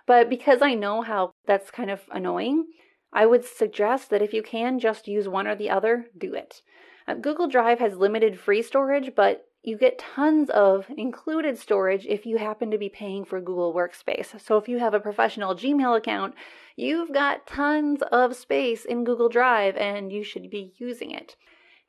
But 0.08 0.30
because 0.30 0.62
I 0.62 0.76
know 0.76 1.02
how 1.02 1.34
that's 1.48 1.72
kind 1.72 1.90
of 1.90 2.02
annoying, 2.12 2.68
I 3.12 3.26
would 3.26 3.46
suggest 3.46 4.10
that 4.10 4.22
if 4.22 4.34
you 4.34 4.44
can 4.44 4.80
just 4.80 5.08
use 5.08 5.28
one 5.28 5.48
or 5.48 5.56
the 5.56 5.70
other, 5.70 6.08
do 6.18 6.34
it. 6.34 6.62
Uh, 7.08 7.16
Google 7.16 7.48
Drive 7.48 7.80
has 7.80 7.96
limited 7.96 8.40
free 8.40 8.62
storage, 8.62 9.16
but 9.16 9.46
you 9.64 9.78
get 9.78 9.98
tons 9.98 10.50
of 10.52 10.86
included 10.96 11.58
storage 11.58 12.06
if 12.06 12.26
you 12.26 12.38
happen 12.38 12.70
to 12.70 12.78
be 12.78 12.90
paying 12.90 13.26
for 13.26 13.42
Google 13.42 13.74
Workspace. 13.74 14.40
So 14.40 14.58
if 14.58 14.68
you 14.68 14.78
have 14.78 14.94
a 14.94 15.00
professional 15.00 15.56
Gmail 15.56 15.98
account, 15.98 16.36
you've 16.76 17.12
got 17.12 17.48
tons 17.48 18.04
of 18.12 18.36
space 18.36 18.86
in 18.86 19.04
Google 19.04 19.30
Drive 19.30 19.76
and 19.76 20.12
you 20.12 20.24
should 20.24 20.52
be 20.52 20.74
using 20.78 21.10
it. 21.10 21.36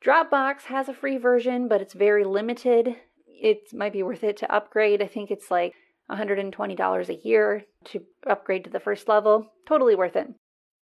Dropbox 0.07 0.63
has 0.63 0.87
a 0.87 0.93
free 0.93 1.17
version, 1.17 1.67
but 1.67 1.81
it's 1.81 1.93
very 1.93 2.23
limited. 2.23 2.95
It 3.27 3.73
might 3.73 3.93
be 3.93 4.03
worth 4.03 4.23
it 4.23 4.37
to 4.37 4.53
upgrade. 4.53 5.01
I 5.01 5.07
think 5.07 5.29
it's 5.29 5.51
like 5.51 5.73
$120 6.09 7.09
a 7.09 7.27
year 7.27 7.65
to 7.85 8.03
upgrade 8.25 8.63
to 8.63 8.69
the 8.69 8.79
first 8.79 9.09
level. 9.09 9.51
Totally 9.67 9.95
worth 9.95 10.15
it. 10.15 10.27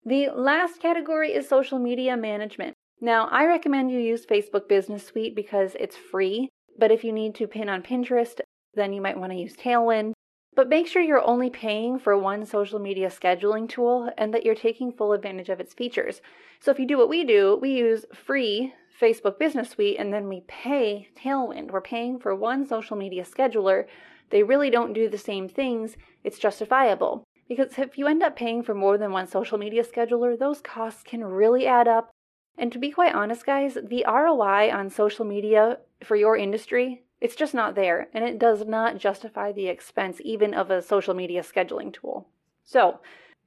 The 0.04 0.30
last 0.34 0.80
category 0.80 1.32
is 1.32 1.48
social 1.48 1.78
media 1.78 2.16
management. 2.16 2.74
Now, 3.00 3.28
I 3.28 3.46
recommend 3.46 3.92
you 3.92 4.00
use 4.00 4.26
Facebook 4.26 4.68
Business 4.68 5.06
Suite 5.06 5.36
because 5.36 5.76
it's 5.78 5.96
free 5.96 6.48
but 6.78 6.90
if 6.90 7.04
you 7.04 7.12
need 7.12 7.34
to 7.36 7.46
pin 7.46 7.68
on 7.68 7.82
Pinterest, 7.82 8.40
then 8.74 8.92
you 8.92 9.00
might 9.00 9.18
want 9.18 9.32
to 9.32 9.38
use 9.38 9.56
Tailwind. 9.56 10.12
But 10.54 10.68
make 10.68 10.86
sure 10.86 11.00
you're 11.00 11.24
only 11.24 11.48
paying 11.48 11.98
for 11.98 12.16
one 12.16 12.44
social 12.44 12.78
media 12.78 13.08
scheduling 13.08 13.68
tool 13.68 14.10
and 14.18 14.34
that 14.34 14.44
you're 14.44 14.54
taking 14.54 14.92
full 14.92 15.12
advantage 15.12 15.48
of 15.48 15.60
its 15.60 15.72
features. 15.72 16.20
So 16.60 16.70
if 16.70 16.78
you 16.78 16.86
do 16.86 16.98
what 16.98 17.08
we 17.08 17.24
do, 17.24 17.58
we 17.60 17.70
use 17.70 18.04
free 18.12 18.74
Facebook 19.00 19.38
Business 19.38 19.70
Suite 19.70 19.96
and 19.98 20.12
then 20.12 20.28
we 20.28 20.42
pay 20.46 21.08
Tailwind. 21.16 21.70
We're 21.70 21.80
paying 21.80 22.18
for 22.18 22.34
one 22.34 22.66
social 22.66 22.96
media 22.96 23.24
scheduler. 23.24 23.86
They 24.30 24.42
really 24.42 24.70
don't 24.70 24.92
do 24.92 25.08
the 25.08 25.18
same 25.18 25.48
things. 25.48 25.96
It's 26.24 26.38
justifiable. 26.38 27.24
Because 27.48 27.78
if 27.78 27.98
you 27.98 28.06
end 28.06 28.22
up 28.22 28.36
paying 28.36 28.62
for 28.62 28.74
more 28.74 28.96
than 28.96 29.12
one 29.12 29.26
social 29.26 29.58
media 29.58 29.84
scheduler, 29.84 30.38
those 30.38 30.60
costs 30.60 31.02
can 31.02 31.24
really 31.24 31.66
add 31.66 31.88
up 31.88 32.10
and 32.58 32.70
to 32.72 32.78
be 32.78 32.90
quite 32.90 33.14
honest, 33.14 33.46
guys, 33.46 33.78
the 33.82 34.04
ROI 34.06 34.70
on 34.72 34.90
social 34.90 35.24
media 35.24 35.78
for 36.04 36.16
your 36.16 36.36
industry, 36.36 37.02
it's 37.20 37.36
just 37.36 37.54
not 37.54 37.74
there. 37.74 38.08
And 38.12 38.24
it 38.24 38.38
does 38.38 38.66
not 38.66 38.98
justify 38.98 39.52
the 39.52 39.68
expense 39.68 40.20
even 40.24 40.54
of 40.54 40.70
a 40.70 40.82
social 40.82 41.14
media 41.14 41.42
scheduling 41.42 41.92
tool. 41.92 42.28
So, 42.64 43.00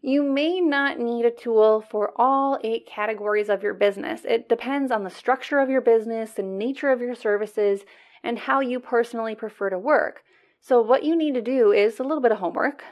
you 0.06 0.22
may 0.22 0.62
not 0.62 1.00
need 1.00 1.26
a 1.26 1.32
tool 1.32 1.84
for 1.89 2.13
all 2.15 2.60
eight 2.63 2.86
categories 2.86 3.50
of 3.50 3.63
your 3.63 3.74
business. 3.74 4.22
It 4.24 4.48
depends 4.48 4.91
on 4.91 5.04
the 5.04 5.10
structure 5.10 5.58
of 5.58 5.68
your 5.68 5.82
business, 5.82 6.34
the 6.34 6.44
nature 6.44 6.91
of 6.91 7.02
your 7.02 7.15
services, 7.15 7.82
and 8.24 8.38
how 8.38 8.60
you 8.60 8.80
personally 8.80 9.34
prefer 9.34 9.72
to 9.72 9.80
work. 9.80 10.22
So, 10.62 10.80
what 10.80 11.04
you 11.04 11.15
need 11.15 11.34
to 11.34 11.41
do 11.41 11.72
is 11.72 12.00
a 12.00 12.04
little 12.04 12.22
bit 12.22 12.32
of 12.32 12.38
homework. 12.38 12.84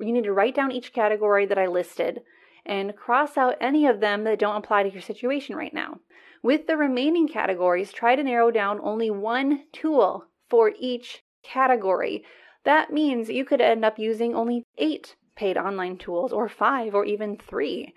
You 0.00 0.14
need 0.14 0.24
to 0.24 0.32
write 0.32 0.54
down 0.54 0.72
each 0.72 0.94
category 0.94 1.44
that 1.44 1.58
I 1.58 1.66
listed 1.66 2.20
and 2.64 2.96
cross 2.96 3.36
out 3.36 3.56
any 3.60 3.84
of 3.84 4.00
them 4.00 4.24
that 4.24 4.38
don't 4.38 4.56
apply 4.56 4.84
to 4.84 4.92
your 4.92 5.02
situation 5.02 5.54
right 5.54 5.74
now. 5.74 5.98
With 6.42 6.66
the 6.68 6.78
remaining 6.78 7.28
categories, 7.28 7.92
try 7.92 8.16
to 8.16 8.22
narrow 8.22 8.50
down 8.50 8.80
only 8.82 9.10
one 9.10 9.64
tool 9.74 10.24
for 10.48 10.72
each 10.80 11.22
category. 11.42 12.24
That 12.64 12.90
means 12.90 13.28
you 13.28 13.44
could 13.44 13.60
end 13.60 13.84
up 13.84 13.98
using 13.98 14.34
only 14.34 14.64
eight 14.78 15.16
paid 15.34 15.56
online 15.56 15.98
tools, 15.98 16.32
or 16.32 16.48
five, 16.48 16.94
or 16.94 17.04
even 17.04 17.36
three. 17.36 17.94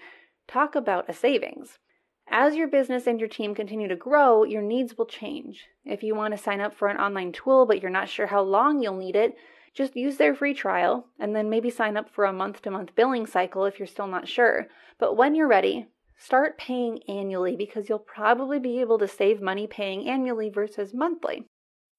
Talk 0.47 0.75
about 0.75 1.09
a 1.09 1.13
savings. 1.13 1.79
As 2.27 2.55
your 2.55 2.67
business 2.67 3.05
and 3.05 3.19
your 3.19 3.29
team 3.29 3.53
continue 3.53 3.87
to 3.87 3.95
grow, 3.95 4.43
your 4.43 4.61
needs 4.61 4.97
will 4.97 5.05
change. 5.05 5.67
If 5.83 6.01
you 6.01 6.15
want 6.15 6.33
to 6.35 6.41
sign 6.41 6.59
up 6.59 6.73
for 6.73 6.87
an 6.87 6.97
online 6.97 7.31
tool 7.31 7.65
but 7.65 7.81
you're 7.81 7.91
not 7.91 8.09
sure 8.09 8.27
how 8.27 8.41
long 8.41 8.81
you'll 8.81 8.97
need 8.97 9.15
it, 9.15 9.35
just 9.75 9.95
use 9.95 10.17
their 10.17 10.33
free 10.33 10.53
trial 10.53 11.07
and 11.19 11.35
then 11.35 11.49
maybe 11.49 11.69
sign 11.69 11.97
up 11.97 12.09
for 12.09 12.25
a 12.25 12.33
month 12.33 12.61
to 12.63 12.71
month 12.71 12.95
billing 12.95 13.27
cycle 13.27 13.65
if 13.65 13.77
you're 13.77 13.87
still 13.87 14.07
not 14.07 14.27
sure. 14.27 14.67
But 14.97 15.15
when 15.15 15.35
you're 15.35 15.47
ready, 15.47 15.87
start 16.17 16.57
paying 16.57 17.03
annually 17.07 17.55
because 17.55 17.89
you'll 17.89 17.99
probably 17.99 18.57
be 18.57 18.79
able 18.79 18.97
to 18.99 19.07
save 19.07 19.41
money 19.41 19.67
paying 19.67 20.09
annually 20.09 20.49
versus 20.49 20.93
monthly. 20.93 21.45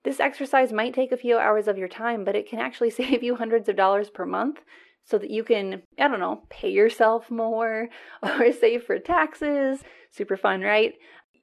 This 0.03 0.21
exercise 0.21 0.73
might 0.73 0.95
take 0.95 1.13
a 1.13 1.17
few 1.17 1.37
hours 1.37 1.69
of 1.69 1.79
your 1.79 1.89
time, 1.89 2.25
but 2.25 2.37
it 2.37 2.49
can 2.49 2.59
actually 2.59 2.91
save 3.03 3.23
you 3.23 3.37
hundreds 3.37 3.69
of 3.69 3.77
dollars 3.77 4.11
per 4.11 4.25
month 4.25 4.61
so 5.07 5.19
that 5.19 5.31
you 5.31 5.45
can, 5.45 5.83
I 5.99 6.09
don't 6.09 6.21
know, 6.21 6.43
pay 6.51 6.71
yourself 6.71 7.31
more 7.31 7.89
or 8.23 8.53
save 8.53 8.85
for 8.85 8.99
taxes. 8.99 9.81
Super 10.11 10.37
fun, 10.37 10.61
right? 10.61 10.95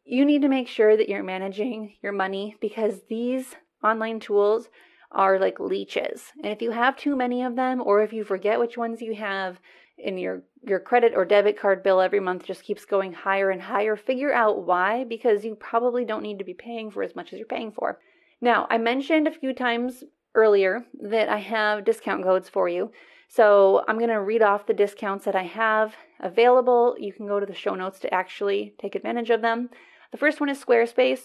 You 0.06 0.26
need 0.26 0.42
to 0.42 0.50
make 0.50 0.68
sure 0.68 0.96
that 0.98 1.10
you're 1.10 1.24
managing 1.24 1.96
your 2.04 2.12
money 2.12 2.58
because 2.60 3.02
these 3.10 3.56
online 3.84 4.20
tools 4.20 4.70
are 5.12 5.40
like 5.40 5.60
leeches. 5.60 6.34
And 6.44 6.52
if 6.52 6.62
you 6.62 6.72
have 6.72 6.98
too 6.98 7.16
many 7.16 7.44
of 7.44 7.56
them, 7.56 7.82
or 7.84 8.02
if 8.02 8.12
you 8.12 8.24
forget 8.24 8.60
which 8.60 8.78
ones 8.78 9.02
you 9.02 9.16
have, 9.16 9.60
and 10.04 10.20
your 10.20 10.44
your 10.66 10.80
credit 10.80 11.14
or 11.16 11.26
debit 11.26 11.60
card 11.60 11.84
bill 11.84 12.02
every 12.02 12.20
month 12.20 12.46
just 12.46 12.64
keeps 12.64 12.86
going 12.86 13.14
higher 13.14 13.50
and 13.50 13.62
higher, 13.62 13.96
figure 13.96 14.34
out 14.34 14.66
why 14.66 15.04
because 15.04 15.46
you 15.46 15.56
probably 15.56 16.06
don't 16.06 16.24
need 16.24 16.40
to 16.40 16.46
be 16.46 16.54
paying 16.54 16.90
for 16.90 17.04
as 17.04 17.16
much 17.16 17.32
as 17.32 17.40
you're 17.40 17.48
paying 17.48 17.72
for. 17.72 18.00
Now, 18.42 18.68
I 18.70 18.78
mentioned 18.78 19.28
a 19.28 19.32
few 19.32 19.54
times 19.54 20.04
earlier 20.36 20.86
that 21.02 21.30
I 21.30 21.38
have 21.38 21.86
discount 21.86 22.24
codes 22.24 22.50
for 22.50 22.68
you. 22.68 22.92
So 23.34 23.84
I'm 23.88 23.98
going 23.98 24.12
to 24.12 24.22
read 24.22 24.44
off 24.44 24.68
the 24.68 24.76
discounts 24.76 25.26
that 25.26 25.36
I 25.36 25.42
have 25.42 25.96
available. 26.20 26.96
You 27.00 27.12
can 27.12 27.26
go 27.26 27.40
to 27.40 27.48
the 27.48 27.56
show 27.56 27.74
notes 27.74 27.98
to 28.02 28.14
actually 28.14 28.76
take 28.80 28.94
advantage 28.94 29.32
of 29.32 29.42
them. 29.42 29.72
The 30.12 30.20
first 30.20 30.40
one 30.40 30.50
is 30.50 30.64
Squarespace. 30.64 31.22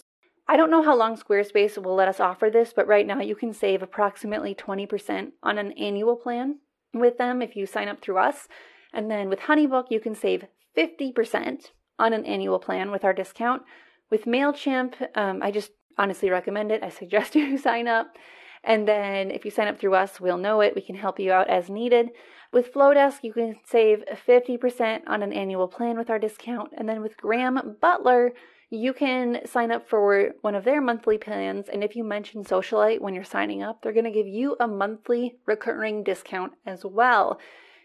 I 0.49 0.57
don't 0.57 0.71
know 0.71 0.83
how 0.83 0.97
long 0.97 1.19
Squarespace 1.19 1.77
will 1.77 1.95
let 1.95 2.09
us 2.09 2.19
offer 2.19 2.49
this, 2.49 2.73
but 2.75 2.87
right 2.87 3.07
now 3.07 3.21
you 3.21 3.37
can 3.37 3.53
save 3.53 3.83
approximately 3.83 4.55
20% 4.55 5.33
on 5.43 5.59
an 5.59 5.73
annual 5.73 6.17
plan 6.17 6.61
with 6.95 7.19
them 7.19 7.43
if 7.43 7.55
you 7.55 7.67
sign 7.67 7.89
up 7.89 8.01
through 8.01 8.17
us. 8.17 8.49
And 8.95 9.11
then 9.11 9.29
with 9.29 9.41
Honeybook, 9.41 9.91
you 9.91 10.01
can 10.01 10.15
save 10.15 10.47
50% 10.75 11.73
on 11.99 12.15
an 12.15 12.25
annual 12.25 12.59
plan 12.59 12.91
with 12.91 13.05
our 13.05 13.13
discount. 13.13 13.65
With 14.09 14.25
MailChimp, 14.25 15.15
um, 15.15 15.43
I 15.43 15.51
just 15.51 15.73
honestly 15.99 16.31
recommend 16.31 16.73
it. 16.73 16.83
I 16.83 16.89
suggest 16.89 17.35
you 17.35 17.59
sign 17.59 17.87
up. 17.87 18.17
And 18.65 18.87
then 18.87 19.31
if 19.31 19.45
you 19.45 19.51
sign 19.51 19.69
up 19.69 19.79
through 19.79 19.95
us, 19.95 20.21
we'll 20.21 20.37
know 20.37 20.61
it. 20.61 20.75
We 20.75 20.83
can 20.83 20.97
help 20.97 21.19
you 21.19 21.33
out 21.33 21.49
as 21.49 21.71
needed. 21.71 22.11
With 22.53 22.73
Flodesk, 22.73 23.23
you 23.23 23.33
can 23.33 23.57
save 23.65 24.05
50% 24.27 25.03
on 25.07 25.23
an 25.23 25.33
annual 25.33 25.69
plan 25.69 25.99
with 25.99 26.11
our 26.11 26.19
discount. 26.19 26.73
And 26.77 26.89
then 26.89 27.03
with 27.03 27.17
Graham 27.17 27.77
Butler, 27.81 28.33
you 28.71 28.93
can 28.93 29.47
sign 29.47 29.71
up 29.71 29.89
for 29.89 30.33
one 30.43 30.55
of 30.55 30.65
their 30.65 30.81
monthly 30.81 31.19
plans. 31.19 31.69
And 31.69 31.83
if 31.83 31.97
you 31.97 32.05
mention 32.05 32.45
Socialite 32.45 33.01
when 33.01 33.15
you're 33.15 33.25
signing 33.25 33.63
up, 33.63 33.83
they're 33.83 33.93
going 33.93 34.05
to 34.05 34.11
give 34.11 34.27
you 34.27 34.57
a 34.61 34.69
monthly 34.69 35.37
recurring 35.47 36.03
discount 36.03 36.53
as 36.67 36.85
well. 36.85 37.39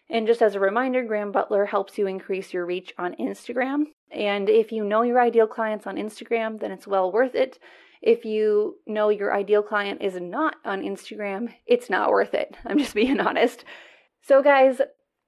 And 0.10 0.28
just 0.28 0.42
as 0.42 0.56
a 0.56 0.60
reminder, 0.60 1.04
Graham 1.04 1.32
Butler 1.32 1.66
helps 1.66 1.98
you 1.98 2.08
increase 2.08 2.54
your 2.54 2.66
reach 2.66 2.94
on 2.98 3.16
Instagram. 3.16 3.86
And 4.12 4.50
if 4.50 4.72
you 4.72 4.84
know 4.84 5.02
your 5.02 5.22
ideal 5.22 5.48
clients 5.48 5.88
on 5.88 5.96
Instagram, 5.96 6.60
then 6.60 6.72
it's 6.72 6.88
well 6.88 7.12
worth 7.12 7.36
it. 7.36 7.60
If 8.04 8.26
you 8.26 8.80
know 8.86 9.08
your 9.08 9.34
ideal 9.34 9.64
client 9.64 10.02
is 10.02 10.20
not 10.20 10.58
on 10.66 10.82
Instagram, 10.82 11.54
it's 11.66 11.90
not 11.90 12.10
worth 12.10 12.34
it. 12.34 12.56
I'm 12.66 12.78
just 12.78 12.94
being 13.02 13.22
honest. 13.22 13.64
So, 14.22 14.44
guys, 14.44 14.82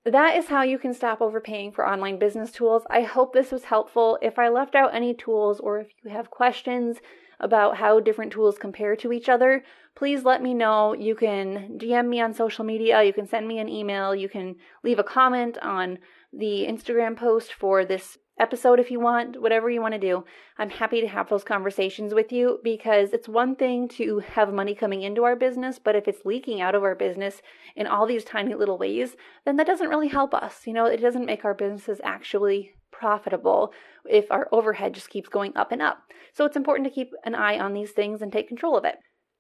that 0.04 0.36
is 0.36 0.48
how 0.48 0.62
you 0.62 0.78
can 0.78 0.94
stop 0.94 1.22
overpaying 1.22 1.72
for 1.72 1.88
online 1.88 2.20
business 2.20 2.52
tools. 2.52 2.84
I 2.90 3.02
hope 3.02 3.34
this 3.34 3.52
was 3.52 3.64
helpful. 3.64 4.20
If 4.22 4.38
I 4.38 4.50
left 4.50 4.76
out 4.76 4.94
any 4.94 5.14
tools 5.14 5.60
or 5.62 5.80
if 5.80 5.88
you 6.04 6.12
have 6.12 6.30
questions 6.30 6.98
about 7.40 7.78
how 7.78 8.00
different 8.02 8.34
tools 8.34 8.58
compare 8.58 8.96
to 8.98 9.14
each 9.14 9.30
other, 9.30 9.64
please 9.96 10.24
let 10.24 10.44
me 10.44 10.54
know. 10.54 10.94
You 10.94 11.16
can 11.16 11.78
DM 11.80 12.08
me 12.08 12.22
on 12.22 12.34
social 12.34 12.66
media, 12.66 13.04
you 13.04 13.14
can 13.14 13.28
send 13.28 13.48
me 13.48 13.60
an 13.60 13.70
email, 13.70 14.14
you 14.14 14.30
can 14.30 14.56
leave 14.84 15.00
a 15.00 15.04
comment 15.04 15.58
on 15.60 15.98
the 16.32 16.66
Instagram 16.70 17.18
post 17.18 17.54
for 17.54 17.86
this 17.86 18.18
episode 18.40 18.80
if 18.80 18.92
you 18.92 19.00
want, 19.00 19.42
whatever 19.42 19.70
you 19.70 19.82
want 19.82 19.94
to 19.94 20.00
do. 20.00 20.26
I'm 20.58 20.70
happy 20.70 21.02
to 21.02 21.08
have 21.08 21.30
those 21.30 21.44
conversations 21.44 22.14
with 22.14 22.32
you 22.32 22.60
because 22.64 23.14
it's 23.14 23.28
one 23.28 23.56
thing 23.56 23.88
to 23.90 24.20
have 24.20 24.54
money 24.54 24.76
coming 24.76 25.04
into 25.04 25.24
our 25.24 25.36
business, 25.36 25.80
but 25.80 25.96
if 25.96 26.08
it's 26.08 26.26
leaking 26.26 26.62
out 26.62 26.76
of 26.76 26.84
our 26.84 26.96
business 26.96 27.42
in 27.76 27.88
all 27.88 28.06
these 28.06 28.24
tiny 28.24 28.54
little 28.54 28.78
ways, 28.78 29.16
then 29.46 29.56
that 29.58 29.68
doesn't 29.68 29.90
really 29.90 30.10
help 30.10 30.34
us. 30.34 30.68
You 30.68 30.74
know, 30.74 30.86
it 30.86 31.02
doesn't 31.02 31.26
make 31.26 31.46
our 31.46 31.54
businesses 31.54 32.02
actually 32.04 32.72
profitable 32.92 33.74
if 34.10 34.32
our 34.32 34.48
overhead 34.52 34.94
just 34.94 35.10
keeps 35.10 35.30
going 35.30 35.56
up 35.56 35.72
and 35.72 35.82
up. 35.82 36.00
So 36.34 36.46
it's 36.46 36.58
important 36.58 36.88
to 36.88 36.94
keep 36.94 37.12
an 37.24 37.36
eye 37.36 37.60
on 37.60 37.74
these 37.74 37.92
things 37.92 38.22
and 38.22 38.32
take 38.32 38.48
control 38.48 38.78
of 38.78 38.86
it. 38.86 38.96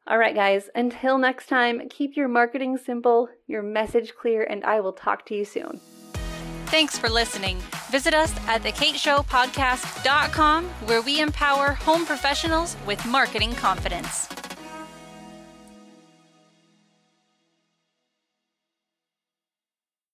All 0.07 0.19
right, 0.19 0.35
guys, 0.35 0.69
until 0.75 1.17
next 1.17 1.47
time, 1.47 1.89
keep 1.89 2.15
your 2.15 2.27
marketing 2.27 2.77
simple, 2.77 3.27
your 3.47 3.63
message 3.63 4.13
clear, 4.13 4.43
and 4.43 4.63
I 4.63 4.79
will 4.79 4.93
talk 4.93 5.25
to 5.27 5.35
you 5.35 5.43
soon. 5.43 5.81
Thanks 6.75 6.97
for 6.97 7.07
listening. 7.07 7.59
Visit 7.89 8.13
us 8.13 8.35
at 8.49 8.61
thekateshowpodcast.com 8.63 10.65
where 10.65 11.01
we 11.01 11.21
empower 11.21 11.71
home 11.71 12.05
professionals 12.05 12.75
with 12.85 13.05
marketing 13.05 13.53
confidence. 13.53 14.27